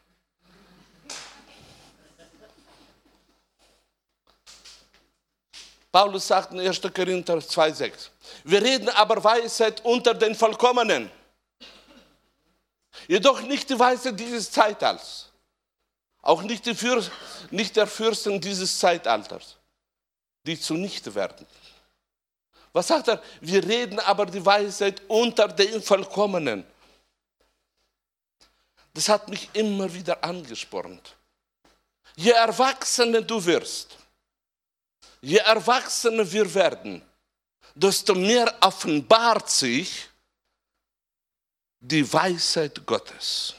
Paulus 5.95 6.27
sagt 6.27 6.51
in 6.51 6.59
1. 6.59 6.81
Korinther 6.93 7.37
2,6: 7.37 8.09
Wir 8.43 8.61
reden 8.61 8.89
aber 8.89 9.23
Weisheit 9.23 9.79
unter 9.85 10.13
den 10.13 10.35
Vollkommenen. 10.35 11.09
Jedoch 13.07 13.41
nicht 13.43 13.69
die 13.69 13.79
Weisheit 13.79 14.19
dieses 14.19 14.51
Zeitalters. 14.51 15.29
Auch 16.21 16.41
nicht, 16.41 16.65
die 16.65 16.75
Fürst, 16.75 17.11
nicht 17.49 17.77
der 17.77 17.87
Fürsten 17.87 18.41
dieses 18.41 18.77
Zeitalters, 18.77 19.55
die 20.45 20.59
zunichte 20.59 21.15
werden. 21.15 21.47
Was 22.73 22.87
sagt 22.87 23.07
er? 23.07 23.21
Wir 23.39 23.63
reden 23.63 23.99
aber 23.99 24.25
die 24.25 24.45
Weisheit 24.45 25.01
unter 25.07 25.47
den 25.47 25.81
Vollkommenen. 25.81 26.65
Das 28.93 29.07
hat 29.07 29.29
mich 29.29 29.49
immer 29.53 29.93
wieder 29.93 30.21
angespornt. 30.21 31.15
Je 32.17 32.31
erwachsener 32.31 33.21
du 33.21 33.45
wirst, 33.45 33.97
je 35.25 35.39
erwachsener 35.39 36.31
wir 36.31 36.53
werden, 36.53 37.01
desto 37.73 38.13
mehr 38.13 38.53
offenbart 38.61 39.49
sich 39.49 40.07
die 41.79 42.05
Weisheit 42.13 42.85
Gottes. 42.85 43.55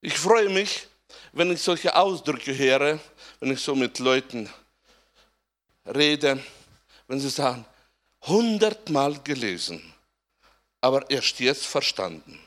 Ich 0.00 0.16
freue 0.16 0.50
mich, 0.50 0.86
wenn 1.32 1.50
ich 1.50 1.62
solche 1.62 1.96
Ausdrücke 1.96 2.56
höre, 2.56 3.00
wenn 3.40 3.50
ich 3.50 3.60
so 3.60 3.74
mit 3.74 3.98
Leuten 3.98 4.48
rede, 5.84 6.40
wenn 7.08 7.18
sie 7.18 7.30
sagen, 7.30 7.64
hundertmal 8.22 9.18
gelesen, 9.24 9.82
aber 10.80 11.10
erst 11.10 11.40
jetzt 11.40 11.66
verstanden. 11.66 12.43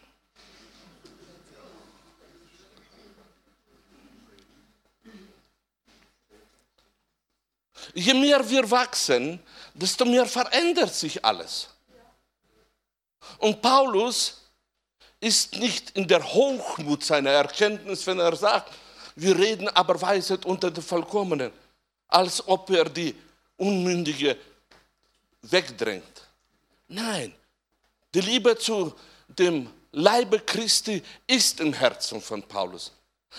Je 7.94 8.14
mehr 8.14 8.48
wir 8.50 8.70
wachsen, 8.70 9.40
desto 9.74 10.06
mehr 10.06 10.26
verändert 10.26 10.94
sich 10.94 11.24
alles. 11.24 11.70
Und 13.40 13.62
Paulus 13.62 14.42
ist 15.20 15.56
nicht 15.56 15.92
in 15.92 16.08
der 16.08 16.24
Hochmut 16.24 17.04
seiner 17.04 17.32
Erkenntnis, 17.32 18.06
wenn 18.08 18.20
er 18.20 18.36
sagt, 18.36 18.74
wir 19.16 19.38
reden 19.38 19.68
aber 19.70 20.00
Weisheit 20.00 20.46
unter 20.46 20.70
den 20.70 20.84
Vollkommenen, 20.84 21.52
als 22.08 22.48
ob 22.48 22.70
er 22.70 22.86
die 22.86 23.16
Unmündige 23.58 24.38
wegdrängt. 25.42 26.22
Nein, 26.88 27.34
die 28.14 28.22
Liebe 28.22 28.58
zu 28.58 28.94
dem 29.28 29.70
Leibe 29.92 30.40
Christi 30.40 31.02
ist 31.26 31.60
im 31.60 31.74
Herzen 31.74 32.22
von 32.22 32.44
Paulus. 32.44 32.92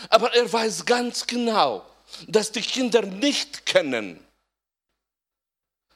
Aber 0.09 0.35
er 0.35 0.53
weiß 0.53 0.85
ganz 0.85 1.27
genau, 1.27 1.85
dass 2.27 2.51
die 2.51 2.61
Kinder 2.61 3.03
nicht 3.03 3.65
kennen, 3.65 4.19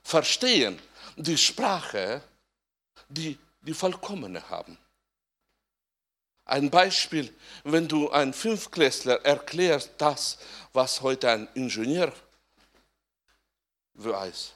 verstehen 0.03 0.81
die 1.17 1.39
Sprache, 1.39 2.23
die 3.09 3.39
die 3.61 3.75
Vollkommene 3.75 4.49
haben. 4.49 4.77
Ein 6.45 6.71
Beispiel, 6.71 7.33
wenn 7.65 7.87
du 7.87 8.11
ein 8.11 8.35
Fünfklässler 8.35 9.25
erklärst 9.25 9.93
das, 9.99 10.39
was 10.73 11.01
heute 11.01 11.31
ein 11.31 11.49
Ingenieur 11.55 12.13
weiß, 13.95 14.53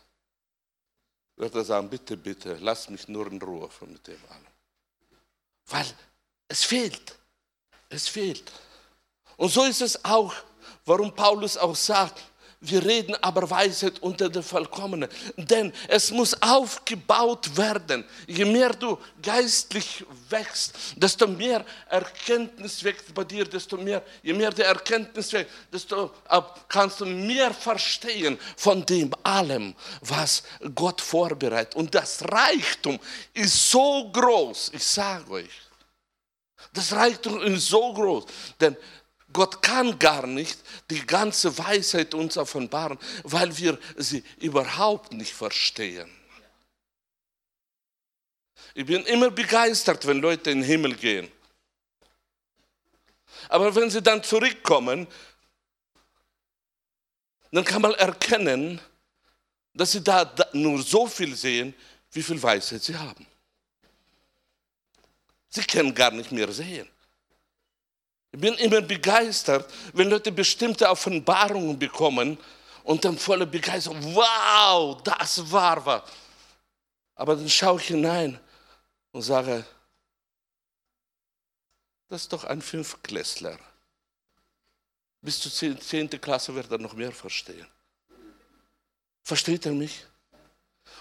wird 1.37 1.55
er 1.55 1.65
sagen, 1.65 1.89
bitte, 1.89 2.17
bitte, 2.17 2.57
lass 2.61 2.89
mich 2.89 3.07
nur 3.09 3.27
in 3.29 3.41
Ruhe 3.41 3.69
mit 3.87 4.07
dem 4.07 4.21
allem. 4.29 4.47
Weil 5.67 5.87
es 6.49 6.65
fehlt. 6.65 7.15
Es 7.89 8.09
fehlt. 8.09 8.51
Und 9.37 9.51
so 9.51 9.65
ist 9.65 9.83
es 9.83 10.05
auch, 10.05 10.35
warum 10.85 11.15
Paulus 11.15 11.57
auch 11.57 11.77
sagt, 11.77 12.23
wir 12.61 12.85
reden 12.85 13.15
aber 13.23 13.49
Weisheit 13.49 13.99
unter 14.01 14.29
den 14.29 14.43
Vollkommenen. 14.43 15.09
Denn 15.37 15.73
es 15.89 16.11
muss 16.11 16.41
aufgebaut 16.41 17.57
werden. 17.57 18.05
Je 18.27 18.45
mehr 18.45 18.71
du 18.71 18.99
geistlich 19.23 20.05
wächst, 20.31 20.75
desto 20.97 21.27
mehr 21.27 21.65
Erkenntnis 21.89 22.83
wächst 22.83 23.15
bei 23.15 23.25
dir, 23.25 23.45
desto 23.45 23.77
mehr, 23.77 24.03
je 24.23 24.33
mehr 24.33 24.51
die 24.51 24.63
Erkenntnis 24.63 25.33
wächst, 25.33 25.53
desto 25.73 26.11
kannst 26.69 27.01
du 27.01 27.07
mehr 27.07 27.53
verstehen 27.53 28.39
von 28.57 28.85
dem 28.87 29.13
allem, 29.23 29.75
was 30.01 30.43
Gott 30.75 31.01
vorbereitet. 31.01 31.77
Und 31.77 31.95
das 31.95 32.23
Reichtum 32.23 32.99
ist 33.35 33.71
so 33.71 34.11
groß, 34.11 34.71
ich 34.75 34.85
sage 34.85 35.31
euch. 35.31 35.51
Das 36.73 36.93
Reichtum 36.93 37.41
ist 37.43 37.69
so 37.69 37.93
groß, 37.93 38.25
denn 38.61 38.77
Gott 39.37 39.61
kann 39.61 39.99
gar 39.99 40.27
nicht 40.27 40.59
die 40.89 41.05
ganze 41.05 41.59
Weisheit 41.59 42.15
uns 42.15 42.39
offenbaren, 42.39 42.99
weil 43.23 43.55
wir 43.59 43.79
sie 43.99 44.25
überhaupt 44.39 45.13
nicht 45.13 45.35
verstehen. 45.35 46.11
Ich 48.73 48.87
bin 48.87 49.05
immer 49.05 49.31
begeistert, 49.31 50.07
wenn 50.07 50.23
Leute 50.23 50.51
in 50.51 50.61
den 50.61 50.67
Himmel 50.67 50.95
gehen. 50.97 51.31
Aber 53.51 53.75
wenn 53.75 53.91
sie 53.91 54.01
dann 54.01 54.25
zurückkommen, 54.25 55.07
dann 57.51 57.65
kann 57.67 57.83
man 57.83 57.93
erkennen, 57.93 58.81
dass 59.75 59.93
sie 59.93 60.03
da 60.03 60.35
nur 60.55 60.83
so 60.83 61.07
viel 61.07 61.37
sehen, 61.37 61.75
wie 62.13 62.23
viel 62.23 62.43
Weisheit 62.43 62.83
sie 62.83 62.97
haben. 62.97 63.27
Sie 65.51 65.63
können 65.63 65.95
gar 65.95 66.11
nicht 66.13 66.33
mehr 66.33 66.51
sehen. 66.51 66.89
Ich 68.37 68.43
bin 68.43 68.53
immer 68.57 68.83
begeistert, 68.83 69.73
wenn 69.95 70.11
Leute 70.11 70.31
bestimmte 70.31 70.87
Offenbarungen 70.91 71.79
bekommen 71.79 72.37
und 72.85 73.03
dann 73.03 73.17
voller 73.17 73.47
Begeisterung, 73.47 73.99
wow, 74.15 75.03
das 75.03 75.51
war 75.51 75.87
was. 75.87 76.03
Aber 77.15 77.35
dann 77.35 77.49
schaue 77.49 77.81
ich 77.81 77.87
hinein 77.87 78.39
und 79.13 79.23
sage, 79.23 79.65
das 82.09 82.23
ist 82.25 82.33
doch 82.35 82.45
ein 82.45 82.61
Fünfklässler. 82.61 83.59
Bis 85.23 85.41
zur 85.41 85.81
zehnten 85.81 86.21
Klasse 86.21 86.55
wird 86.55 86.71
er 86.71 86.77
noch 86.77 86.93
mehr 86.93 87.13
verstehen. 87.13 87.67
Versteht 89.23 89.65
er 89.65 89.73
mich? 89.73 90.05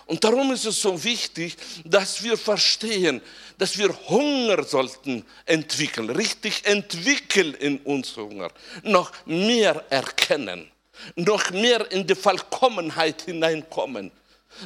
Und 0.05 0.23
darum 0.23 0.51
ist 0.51 0.65
es 0.65 0.81
so 0.81 1.03
wichtig, 1.03 1.57
dass 1.83 2.21
wir 2.21 2.37
verstehen, 2.37 3.21
dass 3.57 3.77
wir 3.77 3.89
Hunger 4.07 4.63
sollten 4.63 5.25
entwickeln, 5.45 6.09
richtig 6.11 6.65
entwickeln 6.65 7.55
in 7.55 7.79
uns 7.79 8.15
Hunger, 8.15 8.49
noch 8.83 9.11
mehr 9.25 9.83
erkennen, 9.89 10.69
noch 11.15 11.49
mehr 11.51 11.91
in 11.91 12.05
die 12.05 12.15
Vollkommenheit 12.15 13.23
hineinkommen. 13.23 14.11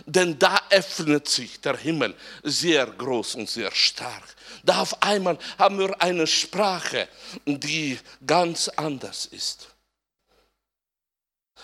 Denn 0.06 0.38
da 0.38 0.60
öffnet 0.70 1.28
sich 1.28 1.60
der 1.62 1.78
Himmel 1.78 2.14
sehr 2.44 2.86
groß 2.86 3.36
und 3.36 3.50
sehr 3.50 3.72
stark. 3.72 4.36
Da 4.64 4.82
auf 4.82 5.02
einmal 5.02 5.38
haben 5.58 5.80
wir 5.80 6.00
eine 6.02 6.28
Sprache, 6.28 7.08
die 7.46 7.98
ganz 8.26 8.68
anders 8.70 9.26
ist. 9.26 9.70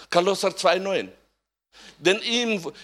Kolosser 0.10 0.50
2,9 0.50 1.10
denn 1.98 2.18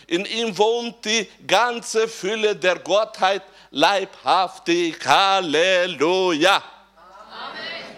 in 0.07 0.25
ihm 0.25 0.57
wohnt 0.57 1.03
die 1.05 1.29
ganze 1.45 2.07
Fülle 2.07 2.55
der 2.55 2.79
Gottheit 2.79 3.43
leibhaftig. 3.71 5.05
Halleluja. 5.05 6.57
Amen. 6.57 7.95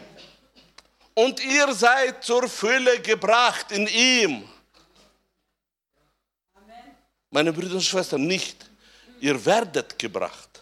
Und 1.14 1.44
ihr 1.44 1.74
seid 1.74 2.24
zur 2.24 2.48
Fülle 2.48 3.00
gebracht 3.00 3.72
in 3.72 3.88
ihm. 3.88 4.50
Meine 7.30 7.52
Brüder 7.52 7.76
und 7.76 7.84
Schwestern, 7.84 8.28
nicht 8.28 8.70
ihr 9.20 9.44
werdet 9.44 9.98
gebracht, 9.98 10.62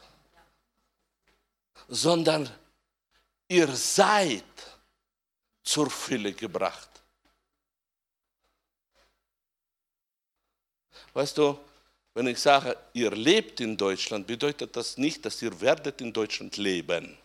sondern 1.90 2.50
ihr 3.50 3.68
seid 3.68 4.44
zur 5.64 5.90
Fülle 5.90 6.32
gebracht. 6.32 6.91
Weißt 11.14 11.38
du, 11.38 11.57
wenn 12.14 12.28
ich 12.28 12.39
sage, 12.39 12.78
ihr 12.93 13.12
lebt 13.12 13.59
in 13.59 13.78
Deutschland, 13.78 14.28
bedeutet 14.28 14.76
das 14.76 14.97
nicht, 14.97 15.26
dass 15.26 15.41
ihr 15.41 15.59
werdet 15.62 16.01
in 16.01 16.12
Deutschland 16.12 16.57
leben, 16.57 17.18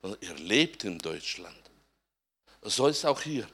sondern 0.00 0.20
ihr 0.22 0.34
lebt 0.34 0.84
in 0.84 0.98
Deutschland. 0.98 1.58
So 2.62 2.86
ist 2.86 3.04
auch 3.04 3.20
hier. 3.20 3.48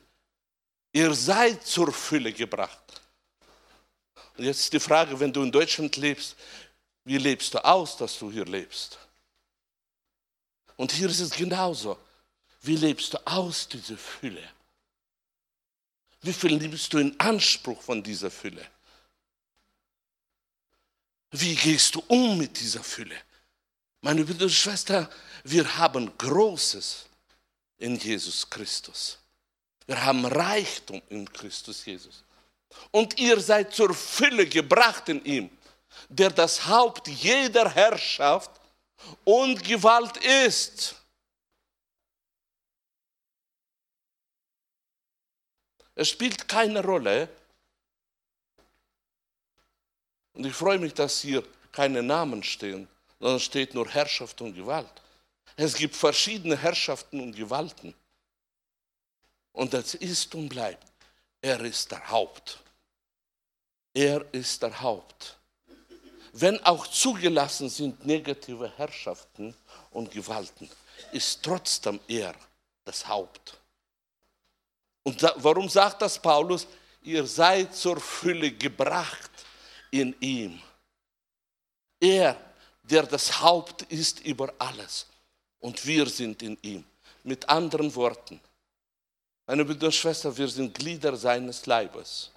Ihr 0.92 1.14
seid 1.14 1.66
zur 1.66 1.92
Fülle 1.92 2.32
gebracht. 2.32 3.00
Und 4.36 4.44
jetzt 4.44 4.60
ist 4.60 4.72
die 4.72 4.80
Frage, 4.80 5.18
wenn 5.18 5.32
du 5.32 5.42
in 5.42 5.52
Deutschland 5.52 5.96
lebst, 5.96 6.36
wie 7.04 7.18
lebst 7.18 7.54
du 7.54 7.64
aus, 7.64 7.96
dass 7.96 8.18
du 8.18 8.30
hier 8.30 8.44
lebst? 8.44 8.98
Und 10.76 10.92
hier 10.92 11.08
ist 11.08 11.20
es 11.20 11.30
genauso. 11.30 11.98
Wie 12.62 12.76
lebst 12.76 13.14
du 13.14 13.26
aus 13.26 13.68
diese 13.68 13.96
Fülle? 13.96 14.42
Wie 16.22 16.32
viel 16.32 16.56
nimmst 16.56 16.92
du 16.92 16.98
in 16.98 17.18
Anspruch 17.18 17.80
von 17.82 18.02
dieser 18.02 18.30
Fülle? 18.30 18.66
Wie 21.30 21.54
gehst 21.54 21.94
du 21.94 22.02
um 22.08 22.38
mit 22.38 22.58
dieser 22.58 22.82
Fülle? 22.82 23.16
Meine 24.00 24.24
Brüder 24.24 24.44
und 24.44 24.50
Schwestern, 24.50 25.08
wir 25.44 25.76
haben 25.76 26.16
Großes 26.16 27.06
in 27.78 27.96
Jesus 27.96 28.48
Christus. 28.48 29.18
Wir 29.86 30.04
haben 30.04 30.24
Reichtum 30.26 31.02
in 31.08 31.30
Christus 31.32 31.84
Jesus. 31.84 32.22
Und 32.90 33.18
ihr 33.18 33.40
seid 33.40 33.74
zur 33.74 33.94
Fülle 33.94 34.46
gebracht 34.46 35.08
in 35.08 35.24
ihm, 35.24 35.50
der 36.08 36.30
das 36.30 36.66
Haupt 36.66 37.08
jeder 37.08 37.68
Herrschaft 37.70 38.50
und 39.24 39.62
Gewalt 39.64 40.16
ist. 40.18 40.94
Es 45.94 46.10
spielt 46.10 46.46
keine 46.46 46.82
Rolle, 46.84 47.28
und 50.38 50.46
ich 50.46 50.54
freue 50.54 50.78
mich, 50.78 50.94
dass 50.94 51.20
hier 51.20 51.42
keine 51.72 52.00
Namen 52.00 52.44
stehen, 52.44 52.86
sondern 53.18 53.40
steht 53.40 53.74
nur 53.74 53.88
Herrschaft 53.88 54.40
und 54.40 54.54
Gewalt. 54.54 55.02
Es 55.56 55.74
gibt 55.74 55.96
verschiedene 55.96 56.56
Herrschaften 56.56 57.18
und 57.20 57.34
Gewalten. 57.34 57.92
Und 59.50 59.74
das 59.74 59.94
ist 59.94 60.32
und 60.36 60.48
bleibt. 60.48 60.86
Er 61.42 61.60
ist 61.62 61.90
der 61.90 62.08
Haupt. 62.08 62.60
Er 63.92 64.24
ist 64.32 64.62
der 64.62 64.80
Haupt. 64.80 65.36
Wenn 66.32 66.64
auch 66.64 66.86
zugelassen 66.86 67.68
sind 67.68 68.06
negative 68.06 68.70
Herrschaften 68.76 69.56
und 69.90 70.12
Gewalten, 70.12 70.70
ist 71.10 71.42
trotzdem 71.42 71.98
er 72.06 72.32
das 72.84 73.08
Haupt. 73.08 73.58
Und 75.02 75.20
da, 75.20 75.34
warum 75.38 75.68
sagt 75.68 76.00
das 76.00 76.16
Paulus? 76.16 76.68
Ihr 77.02 77.26
seid 77.26 77.74
zur 77.74 78.00
Fülle 78.00 78.52
gebracht 78.52 79.32
in 79.90 80.14
ihm. 80.20 80.60
Er, 82.00 82.36
der 82.82 83.04
das 83.04 83.40
Haupt 83.40 83.82
ist 83.82 84.20
über 84.20 84.52
alles. 84.58 85.06
Und 85.60 85.84
wir 85.86 86.06
sind 86.06 86.42
in 86.42 86.56
ihm. 86.62 86.84
Mit 87.24 87.48
anderen 87.48 87.94
Worten, 87.94 88.40
meine 89.46 89.64
Brüder 89.64 89.86
und 89.86 89.94
Schwestern, 89.94 90.36
wir 90.36 90.48
sind 90.48 90.74
Glieder 90.74 91.16
seines 91.16 91.64
Leibes. 91.66 92.30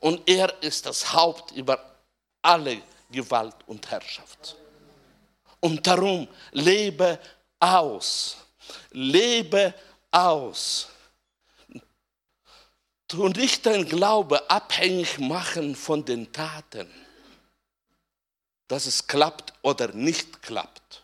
Und 0.00 0.28
er 0.28 0.62
ist 0.62 0.86
das 0.86 1.12
Haupt 1.12 1.52
über 1.52 1.78
alle 2.42 2.82
Gewalt 3.10 3.56
und 3.66 3.88
Herrschaft. 3.90 4.56
Und 5.60 5.86
darum 5.86 6.26
lebe 6.50 7.18
aus. 7.60 8.36
Lebe 8.90 9.72
aus. 10.10 10.88
Tu 13.12 13.28
nicht 13.28 13.66
dein 13.66 13.86
Glaube 13.86 14.48
abhängig 14.48 15.18
machen 15.18 15.76
von 15.76 16.02
den 16.02 16.32
Taten, 16.32 16.88
dass 18.68 18.86
es 18.86 19.06
klappt 19.06 19.52
oder 19.60 19.88
nicht 19.88 20.40
klappt, 20.40 21.02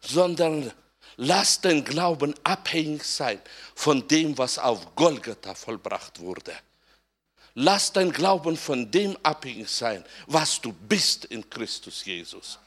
sondern 0.00 0.72
lass 1.14 1.60
dein 1.60 1.84
Glauben 1.84 2.34
abhängig 2.42 3.04
sein 3.04 3.40
von 3.76 4.08
dem, 4.08 4.36
was 4.36 4.58
auf 4.58 4.96
Golgatha 4.96 5.54
vollbracht 5.54 6.18
wurde. 6.18 6.52
Lass 7.54 7.92
dein 7.92 8.10
Glauben 8.10 8.56
von 8.56 8.90
dem 8.90 9.16
abhängig 9.22 9.68
sein, 9.68 10.04
was 10.26 10.60
du 10.60 10.72
bist 10.72 11.26
in 11.26 11.48
Christus 11.48 12.04
Jesus. 12.04 12.58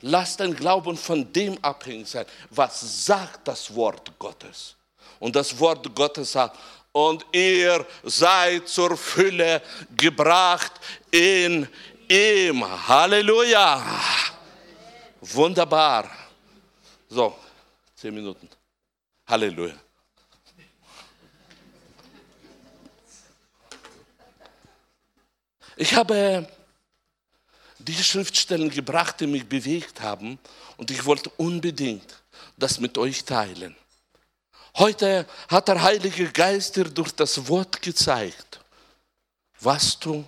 Lass 0.00 0.36
dein 0.36 0.56
Glauben 0.56 0.96
von 0.96 1.32
dem 1.32 1.56
abhängig 1.62 2.08
sein, 2.08 2.26
was 2.50 3.06
sagt 3.06 3.46
das 3.46 3.72
Wort 3.72 4.10
Gottes. 4.18 4.74
Und 5.18 5.36
das 5.36 5.58
Wort 5.58 5.94
Gottes 5.94 6.32
sagt, 6.32 6.58
und 6.96 7.26
ihr 7.30 7.86
seid 8.04 8.66
zur 8.68 8.96
Fülle 8.96 9.60
gebracht 9.94 10.72
in 11.10 11.68
ihm. 12.08 12.88
Halleluja. 12.88 13.84
Wunderbar. 15.20 16.10
So, 17.10 17.36
zehn 17.94 18.14
Minuten. 18.14 18.48
Halleluja. 19.26 19.74
Ich 25.76 25.94
habe 25.94 26.48
die 27.78 27.92
Schriftstellen 27.92 28.70
gebracht, 28.70 29.20
die 29.20 29.26
mich 29.26 29.46
bewegt 29.46 30.00
haben 30.00 30.38
und 30.78 30.90
ich 30.90 31.04
wollte 31.04 31.28
unbedingt 31.36 32.22
das 32.56 32.80
mit 32.80 32.96
euch 32.96 33.22
teilen. 33.26 33.76
Heute 34.78 35.26
hat 35.48 35.68
der 35.68 35.82
Heilige 35.82 36.30
Geist 36.30 36.76
dir 36.76 36.84
durch 36.84 37.12
das 37.12 37.48
Wort 37.48 37.80
gezeigt, 37.80 38.60
was 39.60 39.98
du 39.98 40.22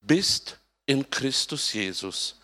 bist 0.00 0.58
in 0.84 1.08
Christus 1.08 1.72
Jesus. 1.72 2.34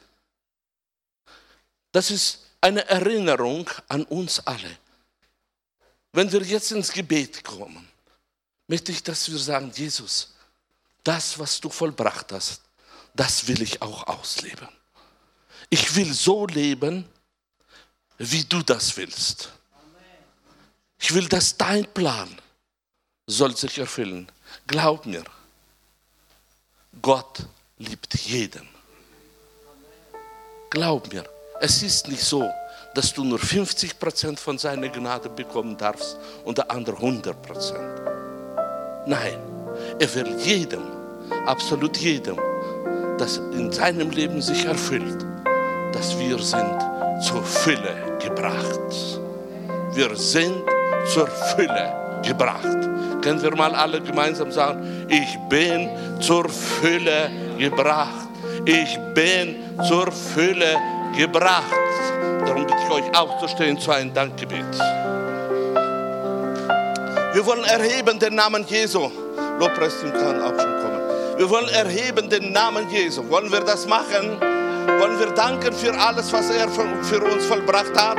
Das 1.90 2.12
ist 2.12 2.46
eine 2.60 2.86
Erinnerung 2.88 3.68
an 3.88 4.04
uns 4.04 4.38
alle. 4.46 4.78
Wenn 6.12 6.30
wir 6.30 6.42
jetzt 6.42 6.70
ins 6.70 6.92
Gebet 6.92 7.42
kommen, 7.42 7.88
möchte 8.68 8.92
ich, 8.92 9.02
dass 9.02 9.28
wir 9.28 9.38
sagen, 9.38 9.72
Jesus, 9.74 10.34
das, 11.02 11.36
was 11.36 11.60
du 11.60 11.68
vollbracht 11.68 12.30
hast, 12.30 12.62
das 13.14 13.48
will 13.48 13.60
ich 13.60 13.82
auch 13.82 14.06
ausleben. 14.06 14.68
Ich 15.68 15.96
will 15.96 16.12
so 16.14 16.46
leben, 16.46 17.08
wie 18.18 18.44
du 18.44 18.62
das 18.62 18.96
willst. 18.96 19.50
Ich 21.01 21.14
will, 21.14 21.26
dass 21.28 21.57
dein 21.57 21.86
Plan 21.86 22.28
soll 23.26 23.57
sich 23.57 23.78
erfüllen. 23.78 24.28
Glaub 24.66 25.07
mir, 25.07 25.24
Gott 27.01 27.40
liebt 27.78 28.14
jeden. 28.20 28.68
Glaub 30.68 31.12
mir, 31.12 31.24
es 31.61 31.82
ist 31.82 32.09
nicht 32.09 32.22
so, 32.22 32.48
dass 32.94 33.12
du 33.12 33.24
nur 33.24 33.38
50% 33.38 34.38
von 34.38 34.59
seiner 34.59 34.88
Gnade 34.88 35.28
bekommen 35.30 35.76
darfst 35.76 36.16
und 36.44 36.59
der 36.59 36.70
andere 36.70 36.96
100% 36.96 38.11
Nein, 39.07 39.38
er 39.98 40.14
will 40.14 40.38
jedem, 40.40 40.82
absolut 41.46 41.96
jedem, 41.96 42.36
das 43.18 43.38
in 43.38 43.72
seinem 43.72 44.11
Leben 44.11 44.42
sich 44.42 44.64
erfüllt, 44.64 45.24
dass 45.92 46.18
wir 46.18 46.38
sind 46.38 46.78
zur 47.22 47.42
Fülle 47.42 48.18
gebracht. 48.20 48.78
Wir 49.92 50.14
sind 50.16 50.69
zur 51.07 51.26
Fülle 51.26 51.92
gebracht. 52.22 52.78
Können 53.22 53.42
wir 53.42 53.55
mal 53.55 53.74
alle 53.74 54.01
gemeinsam 54.01 54.51
sagen, 54.51 55.07
ich 55.09 55.38
bin 55.48 55.90
zur 56.20 56.48
Fülle 56.48 57.30
gebracht. 57.59 58.28
Ich 58.64 58.98
bin 59.14 59.57
zur 59.86 60.11
Fülle 60.12 60.76
gebracht. 61.16 61.64
Darum 62.44 62.66
bitte 62.66 62.78
ich 62.84 62.90
euch 62.90 63.18
aufzustehen 63.18 63.78
zu 63.78 63.90
einem 63.90 64.12
Dankgebet. 64.12 64.64
Wir 67.32 67.46
wollen 67.46 67.64
erheben 67.64 68.18
den 68.18 68.34
Namen 68.34 68.64
Jesu. 68.66 69.11
Lobpreisteam 69.59 70.12
kann 70.12 70.40
auch 70.42 70.59
schon 70.61 70.76
kommen. 70.82 71.01
Wir 71.36 71.48
wollen 71.48 71.68
erheben 71.68 72.28
den 72.28 72.53
Namen 72.53 72.88
Jesu. 72.90 73.28
Wollen 73.28 73.53
wir 73.53 73.61
das 73.61 73.86
machen? 73.86 74.40
Wollen 74.40 75.18
wir 75.18 75.30
danken 75.34 75.72
für 75.72 75.96
alles, 75.98 76.32
was 76.32 76.51
er 76.51 76.68
für 76.68 77.20
uns 77.20 77.46
vollbracht 77.46 77.94
hat? 77.96 78.18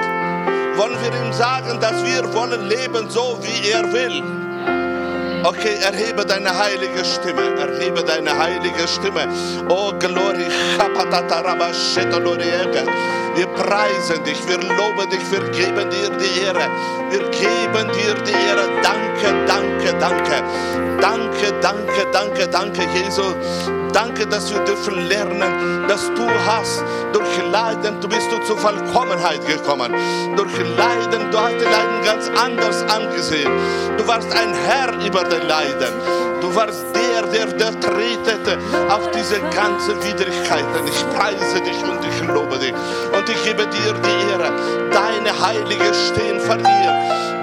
Wollen 0.77 0.97
wir 1.01 1.13
ihm 1.13 1.33
sagen, 1.33 1.79
dass 1.79 2.03
wir 2.03 2.33
wollen 2.33 2.67
leben 2.67 3.09
so, 3.09 3.37
wie 3.41 3.69
er 3.69 3.91
will? 3.91 4.23
Okay, 5.43 5.75
erhebe 5.81 6.23
deine 6.25 6.55
heilige 6.57 7.03
Stimme, 7.03 7.55
erhebe 7.59 8.03
deine 8.03 8.37
heilige 8.37 8.87
Stimme. 8.87 9.27
Oh, 9.69 9.91
Glory, 9.97 10.45
wir 13.35 13.47
preisen 13.47 14.23
dich, 14.23 14.39
wir 14.47 14.57
loben 14.57 15.09
dich, 15.09 15.31
wir 15.31 15.49
geben 15.51 15.89
dir 15.89 16.09
die 16.09 16.41
Ehre. 16.41 16.69
Wir 17.09 17.29
geben 17.29 17.91
dir 17.93 18.13
die 18.25 18.31
Ehre. 18.31 18.69
Danke, 18.83 19.45
danke, 19.47 19.93
danke. 19.99 20.43
Danke, 21.01 21.53
danke, 21.61 22.07
danke, 22.11 22.47
danke, 22.47 22.81
Jesus. 22.93 23.35
Danke, 23.93 24.25
dass 24.27 24.53
wir 24.53 24.59
dürfen 24.61 25.07
lernen, 25.07 25.87
dass 25.87 26.07
du 26.13 26.27
hast 26.45 26.83
durch 27.11 27.51
Leiden, 27.51 27.99
du 27.99 28.07
bist 28.07 28.31
du 28.31 28.37
zur 28.45 28.57
Vollkommenheit 28.57 29.45
gekommen. 29.45 29.93
Durch 30.37 30.57
Leiden, 30.77 31.29
du 31.31 31.37
hast 31.37 31.55
die 31.55 31.65
Leiden 31.65 32.03
ganz 32.05 32.29
anders 32.39 32.83
angesehen. 32.83 33.51
Du 33.97 34.07
warst 34.07 34.31
ein 34.33 34.53
Herr 34.53 34.93
über 35.05 35.23
den 35.23 35.47
Leiden. 35.47 35.93
Du 36.39 36.55
warst 36.55 36.85
der, 36.95 37.23
der, 37.27 37.45
der 37.47 37.79
tretete 37.79 38.57
auf 38.89 39.11
diese 39.11 39.39
ganze 39.53 39.95
Widrigkeiten. 40.03 40.87
Ich 40.87 41.09
preise 41.15 41.61
dich 41.61 41.83
und 41.83 41.99
ich 42.03 42.27
lobe 42.27 42.57
dich. 42.57 42.73
Und 43.13 43.20
ich 43.29 43.43
gebe 43.43 43.67
dir 43.67 43.93
die 43.93 44.31
Ehre. 44.31 44.51
Deine 44.91 45.31
Heilige 45.45 45.93
stehen 45.93 46.39
vor 46.39 46.57
dir. 46.57 46.91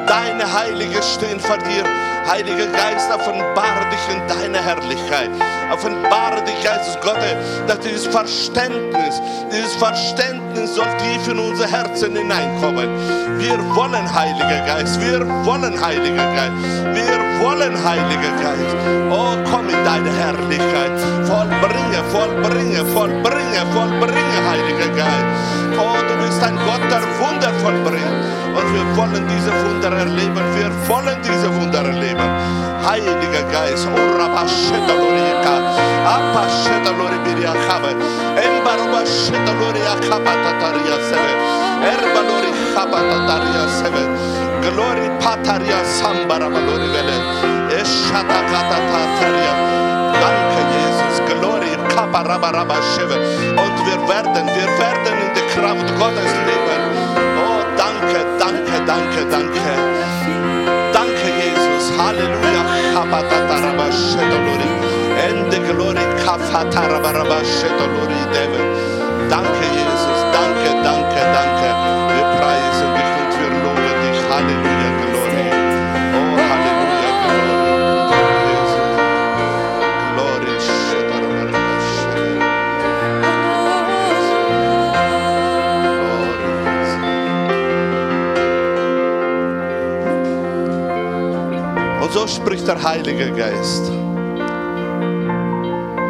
Deine 0.07 0.53
Heilige 0.53 1.03
stehen 1.03 1.39
vor 1.39 1.59
dir. 1.59 1.85
Heiliger 2.27 2.67
Geist, 2.67 3.11
offenbare 3.15 3.87
dich 3.91 4.15
in 4.15 4.21
deine 4.27 4.59
Herrlichkeit. 4.59 5.31
Offenbare 5.73 6.43
dich, 6.45 6.63
Geistes 6.63 6.99
Gottes, 7.01 7.37
dass 7.67 7.79
dieses 7.81 8.07
Verständnis, 8.07 9.21
dieses 9.53 9.75
Verständnis 9.75 10.75
soll 10.75 10.87
tief 10.99 11.29
in 11.29 11.39
unser 11.39 11.67
Herzen 11.67 12.17
hineinkommen. 12.17 12.89
Wir 13.39 13.59
wollen, 13.75 14.15
Heiliger 14.15 14.65
Geist, 14.67 15.01
wir 15.01 15.21
wollen, 15.45 15.79
Heiliger 15.83 16.33
Geist, 16.35 16.53
wir 16.95 17.45
wollen, 17.45 17.85
Heiliger 17.85 18.33
Geist. 18.43 18.77
Oh, 19.11 19.37
komm 19.51 19.69
in 19.69 19.85
deine 19.85 20.11
Herrlichkeit. 20.13 20.93
Vollbringe, 21.25 22.03
vollbringe, 22.11 22.85
vollbringe, 22.93 23.67
vollbringe, 23.75 24.49
Heiliger 24.49 24.89
Geist. 24.97 25.58
Oh, 25.77 25.97
du 26.09 26.15
bist 26.25 26.43
ein 26.43 26.57
Gott, 26.65 26.85
der 26.91 27.03
Wunder 27.21 27.53
vollbringt. 27.63 28.23
Und 28.55 28.67
wir 28.75 28.97
wollen 28.97 29.25
diese 29.29 29.53
Wunder 29.65 29.91
erleben. 29.97 30.41
Wir 30.57 30.71
wollen 30.89 31.19
diese 31.23 31.49
Wunder 31.55 31.85
erleben. 31.85 32.29
Heiliger 32.87 33.43
Geist, 33.53 33.87
oh 33.93 34.19
Glory 44.79 45.11
Pataria 45.21 45.85
Sambara 45.85 46.49
Balori 46.49 46.89
Vele, 46.95 47.19
Eshata 47.81 48.41
Katatataria. 48.51 49.55
Danke, 50.21 50.61
Jesus, 50.73 50.88
Kaparabaraba 51.95 52.77
Sheve. 52.95 53.19
Und 53.65 53.77
wir 53.87 53.99
werden, 54.09 54.47
wir 54.47 54.69
werden 54.79 55.15
in 55.25 55.35
der 55.35 55.47
Kraft 55.55 55.89
Gottes 55.99 56.33
leben. 56.47 56.83
Oh, 57.45 57.61
danke, 57.77 58.19
danke, 58.39 58.77
danke, 58.87 59.21
danke. 59.31 59.49
Halleluja. 61.99 62.63
Ende 65.29 65.59
Glory 65.61 66.07
Danke, 69.29 69.65
Jesus. 69.75 70.21
Danke, 70.33 70.83
danke, 70.83 71.21
danke. 71.35 71.98
Spricht 92.49 92.67
der 92.67 92.83
Heilige 92.83 93.31
Geist. 93.33 93.91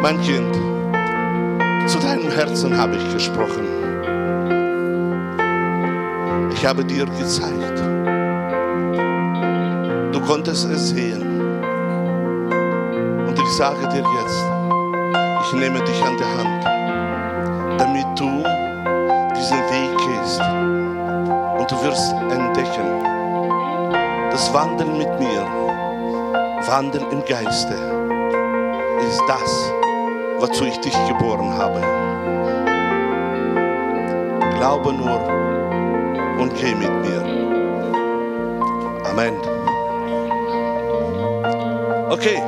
Mein 0.01 0.19
Kind, 0.21 0.55
zu 1.87 1.99
deinem 1.99 2.31
Herzen 2.31 2.77
habe 2.77 2.95
ich 2.95 3.13
gesprochen. 3.13 3.67
Ich 6.53 6.65
habe 6.65 6.85
dir 6.85 7.05
gezeigt. 7.05 7.79
Du 10.13 10.21
konntest 10.21 10.69
es 10.69 10.89
sehen. 10.89 11.21
Und 13.27 13.37
ich 13.37 13.49
sage 13.49 13.87
dir 13.89 14.03
jetzt, 14.21 14.45
ich 15.45 15.53
nehme 15.59 15.81
dich 15.83 16.03
an 16.03 16.17
der 16.17 16.37
Hand, 16.37 16.65
damit 17.79 18.07
du 18.17 18.43
diesen 19.35 19.59
Weg 19.69 19.97
gehst. 19.97 20.41
Und 21.59 21.69
du 21.69 21.83
wirst 21.83 22.13
entdecken, 22.31 22.87
das 24.31 24.53
Wandeln 24.53 24.97
mit 24.97 25.19
mir, 25.19 25.68
Wandeln 26.67 27.09
im 27.11 27.23
Geiste, 27.25 27.73
ist 29.07 29.23
das, 29.27 29.73
wozu 30.39 30.65
ich 30.65 30.77
dich 30.79 30.93
geboren 31.07 31.57
habe. 31.57 31.79
Glaube 34.57 34.93
nur 34.93 35.19
und 36.39 36.53
geh 36.55 36.75
mit 36.75 36.91
mir. 37.01 37.21
Amen. 39.09 39.35
Okay, 42.09 42.41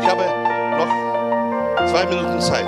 ich 0.00 0.08
habe 0.08 0.24
noch 0.78 1.86
zwei 1.90 2.06
Minuten 2.06 2.40
Zeit. 2.40 2.66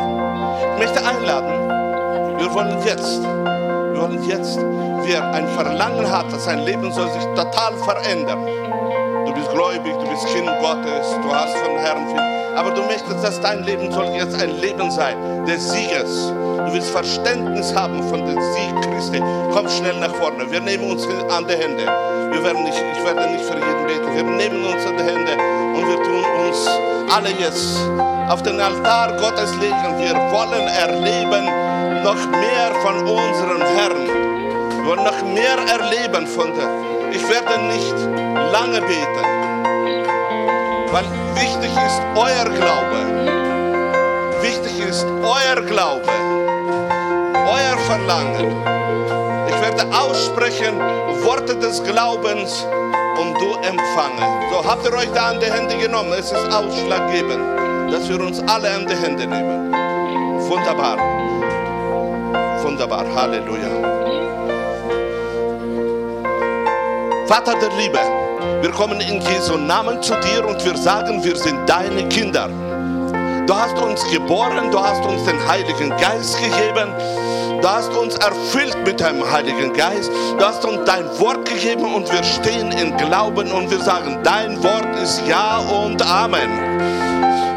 Ich 0.74 0.78
möchte 0.78 1.06
einladen, 1.06 2.38
wir 2.38 2.52
wollen 2.54 2.76
jetzt, 2.84 3.22
wir 3.22 4.00
wollen 4.00 4.22
jetzt, 4.24 4.58
wer 5.04 5.32
ein 5.32 5.48
Verlangen 5.48 6.10
hat, 6.10 6.30
dass 6.30 6.44
sein 6.44 6.60
Leben 6.60 6.92
soll 6.92 7.10
sich 7.10 7.24
total 7.34 7.72
verändern. 7.78 8.65
Gläubig, 9.57 9.94
du 9.94 10.07
bist 10.11 10.26
Kind 10.26 10.50
Gottes, 10.61 11.07
du 11.22 11.34
hast 11.34 11.57
von 11.57 11.78
Herrn 11.78 12.07
viel 12.09 12.36
aber 12.57 12.70
du 12.70 12.82
möchtest, 12.82 13.22
dass 13.22 13.40
dein 13.40 13.64
Leben 13.64 13.92
soll 13.92 14.07
jetzt 14.07 14.40
ein 14.40 14.59
Leben 14.61 14.90
sein 14.90 15.44
des 15.44 15.70
Sieges. 15.70 16.28
Du 16.28 16.72
willst 16.72 16.90
Verständnis 16.90 17.74
haben 17.74 18.02
von 18.09 18.24
dem 18.24 18.40
Sieg 18.40 18.90
Christi. 18.90 19.22
Komm 19.52 19.68
schnell 19.68 20.00
nach 20.00 20.14
vorne. 20.14 20.50
Wir 20.50 20.61
nehmen 20.61 20.90
uns 20.90 21.07
an 21.07 21.46
die 21.46 21.54
Hände. 21.54 21.84
Wir 22.32 22.42
werden 22.42 22.64
nicht, 22.64 22.82
ich 22.96 23.04
werde 23.04 23.30
nicht 23.30 23.44
für 23.44 23.54
jeden 23.54 23.86
beten. 23.86 24.14
Wir 24.14 24.22
nehmen 24.22 24.64
uns 24.64 24.86
an 24.86 24.96
die 24.96 25.04
Hände 25.04 25.32
und 25.76 25.86
wir 25.86 26.02
tun 26.02 26.24
uns 26.46 26.66
alle 27.14 27.28
jetzt 27.38 27.78
auf 28.30 28.42
den 28.42 28.59
Altar 28.59 29.12
Gottes 29.18 29.54
legen. 29.57 29.98
Wir 29.98 30.14
wollen 30.32 30.66
erleben 30.66 31.44
noch 32.02 32.26
mehr 32.30 32.74
von 32.82 33.00
unserem 33.00 33.61
Herrn. 33.61 34.07
Wir 34.07 34.86
wollen 34.86 35.04
noch 35.04 35.22
mehr 35.24 35.59
erleben 35.68 36.26
von 36.26 36.54
der. 36.54 36.68
Ich 37.12 37.28
werde 37.28 37.62
nicht 37.64 37.94
lange 38.50 38.80
beten. 38.80 39.36
Weil 40.93 41.05
wichtig 41.34 41.70
ist 41.87 42.01
euer 42.14 42.45
Glaube. 42.45 42.99
Wichtig 44.41 44.80
ist 44.89 45.07
euer 45.22 45.62
Glaube. 45.62 46.11
Euer 47.47 47.78
Verlangen. 47.87 48.57
Ich 49.49 49.61
werde 49.61 49.84
aussprechen 49.97 50.78
Worte 51.24 51.57
des 51.57 51.82
Glaubens 51.82 52.64
und 53.20 53.34
du 53.41 53.55
empfangen. 53.66 54.51
So 54.51 54.64
habt 54.64 54.87
ihr 54.87 54.93
euch 54.95 55.11
da 55.12 55.30
an 55.30 55.41
die 55.41 55.51
Hände 55.51 55.76
genommen. 55.76 56.12
Es 56.12 56.30
ist 56.32 56.53
ausschlaggebend, 56.53 57.93
dass 57.93 58.09
wir 58.09 58.20
uns 58.20 58.41
alle 58.49 58.70
an 58.70 58.87
die 58.87 58.97
Hände 58.97 59.26
nehmen. 59.26 59.72
Wunderbar. 60.49 60.99
Wunderbar. 62.62 63.05
Halleluja. 63.14 63.68
Vater 67.26 67.55
der 67.59 67.70
Liebe. 67.76 68.25
Wir 68.62 68.70
kommen 68.70 69.01
in 69.01 69.20
Jesu 69.20 69.57
Namen 69.57 70.03
zu 70.03 70.14
dir 70.16 70.47
und 70.47 70.64
wir 70.64 70.76
sagen, 70.76 71.22
wir 71.22 71.36
sind 71.36 71.68
deine 71.68 72.09
Kinder. 72.09 72.49
Du 73.47 73.55
hast 73.55 73.78
uns 73.78 74.03
geboren, 74.11 74.70
du 74.70 74.80
hast 74.80 75.05
uns 75.05 75.24
den 75.24 75.47
Heiligen 75.47 75.90
Geist 75.90 76.36
gegeben, 76.36 76.92
du 77.62 77.68
hast 77.68 77.97
uns 77.97 78.16
erfüllt 78.16 78.76
mit 78.84 79.01
deinem 79.01 79.30
Heiligen 79.30 79.72
Geist, 79.72 80.11
du 80.38 80.44
hast 80.44 80.64
uns 80.64 80.78
dein 80.84 81.05
Wort 81.20 81.49
gegeben 81.49 81.94
und 81.94 82.11
wir 82.12 82.24
stehen 82.24 82.72
in 82.72 82.97
Glauben 82.97 83.53
und 83.53 83.70
wir 83.70 83.80
sagen, 83.80 84.18
dein 84.24 84.62
Wort 84.64 84.97
ist 85.03 85.22
Ja 85.28 85.59
und 85.59 86.03
Amen. 86.05 86.51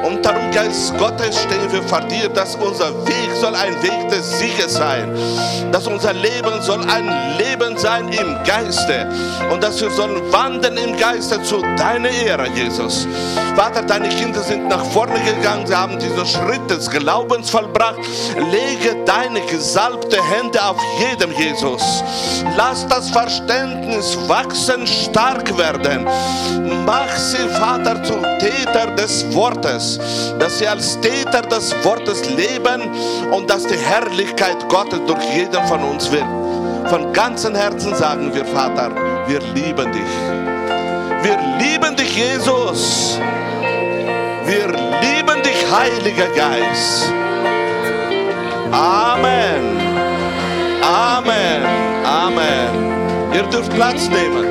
Und 0.03 0.23
darum, 0.23 0.51
Geist 0.51 0.97
Gottes, 0.97 1.41
stehen 1.41 1.71
wir 1.71 1.81
vor 1.83 2.01
dir, 2.01 2.29
dass 2.29 2.55
unser 2.55 2.93
Weg 3.07 3.29
soll 3.41 3.55
ein 3.55 3.81
Weg 3.81 3.98
des 4.09 4.39
Sieges 4.39 4.73
sein. 4.73 5.11
Dass 5.71 5.87
unser 5.87 6.13
Leben 6.13 6.61
soll 6.61 6.83
ein 6.89 7.37
Leben 7.37 7.77
sein 7.77 8.09
im 8.09 8.37
Geiste. 8.43 9.07
Und 9.51 9.63
dass 9.63 9.81
wir 9.81 9.89
sollen 9.91 10.31
wandeln 10.31 10.77
im 10.77 10.97
Geiste 10.97 11.41
zu 11.43 11.61
deiner 11.77 12.09
Ehre, 12.09 12.47
Jesus. 12.49 13.07
Vater, 13.59 13.81
deine 13.81 14.07
Kinder 14.07 14.39
sind 14.41 14.69
nach 14.69 14.85
vorne 14.85 15.19
gegangen, 15.19 15.67
sie 15.67 15.75
haben 15.75 15.99
diesen 15.99 16.25
Schritt 16.25 16.69
des 16.69 16.89
Glaubens 16.89 17.49
vollbracht. 17.49 17.99
Lege 18.37 19.03
deine 19.03 19.41
gesalbte 19.41 20.15
Hände 20.31 20.63
auf 20.63 20.77
jedem, 20.97 21.33
Jesus. 21.33 21.83
Lass 22.55 22.87
das 22.87 23.09
Verständnis 23.09 24.17
wachsen, 24.29 24.87
stark 24.87 25.57
werden. 25.57 26.07
Mach 26.85 27.13
sie, 27.17 27.49
Vater, 27.59 28.01
zum 28.05 28.21
Täter 28.39 28.95
des 28.95 29.25
Wortes, 29.35 29.99
dass 30.39 30.59
sie 30.59 30.67
als 30.67 30.97
Täter 31.01 31.41
des 31.41 31.75
Wortes 31.83 32.29
leben 32.29 32.89
und 33.29 33.49
dass 33.49 33.67
die 33.67 33.75
Herrlichkeit 33.75 34.69
Gottes 34.69 35.01
durch 35.05 35.35
jeden 35.35 35.67
von 35.67 35.83
uns 35.83 36.09
wirkt. 36.09 36.89
Von 36.89 37.11
ganzem 37.11 37.55
Herzen 37.55 37.93
sagen 37.93 38.33
wir, 38.33 38.45
Vater, 38.45 38.89
wir 39.27 39.41
lieben 39.53 39.91
dich. 39.91 40.48
Wir 41.21 41.37
lieben 41.59 41.95
dich, 41.95 42.15
Jesus. 42.15 43.19
Wir 44.45 44.67
lieben 44.67 45.43
dich, 45.43 45.65
Heiliger 45.71 46.27
Geist. 46.35 47.11
Amen. 48.71 49.79
Amen. 50.81 51.61
Amen. 52.05 53.33
Ihr 53.33 53.43
dürft 53.43 53.73
Platz 53.73 54.07
nehmen. 54.09 54.45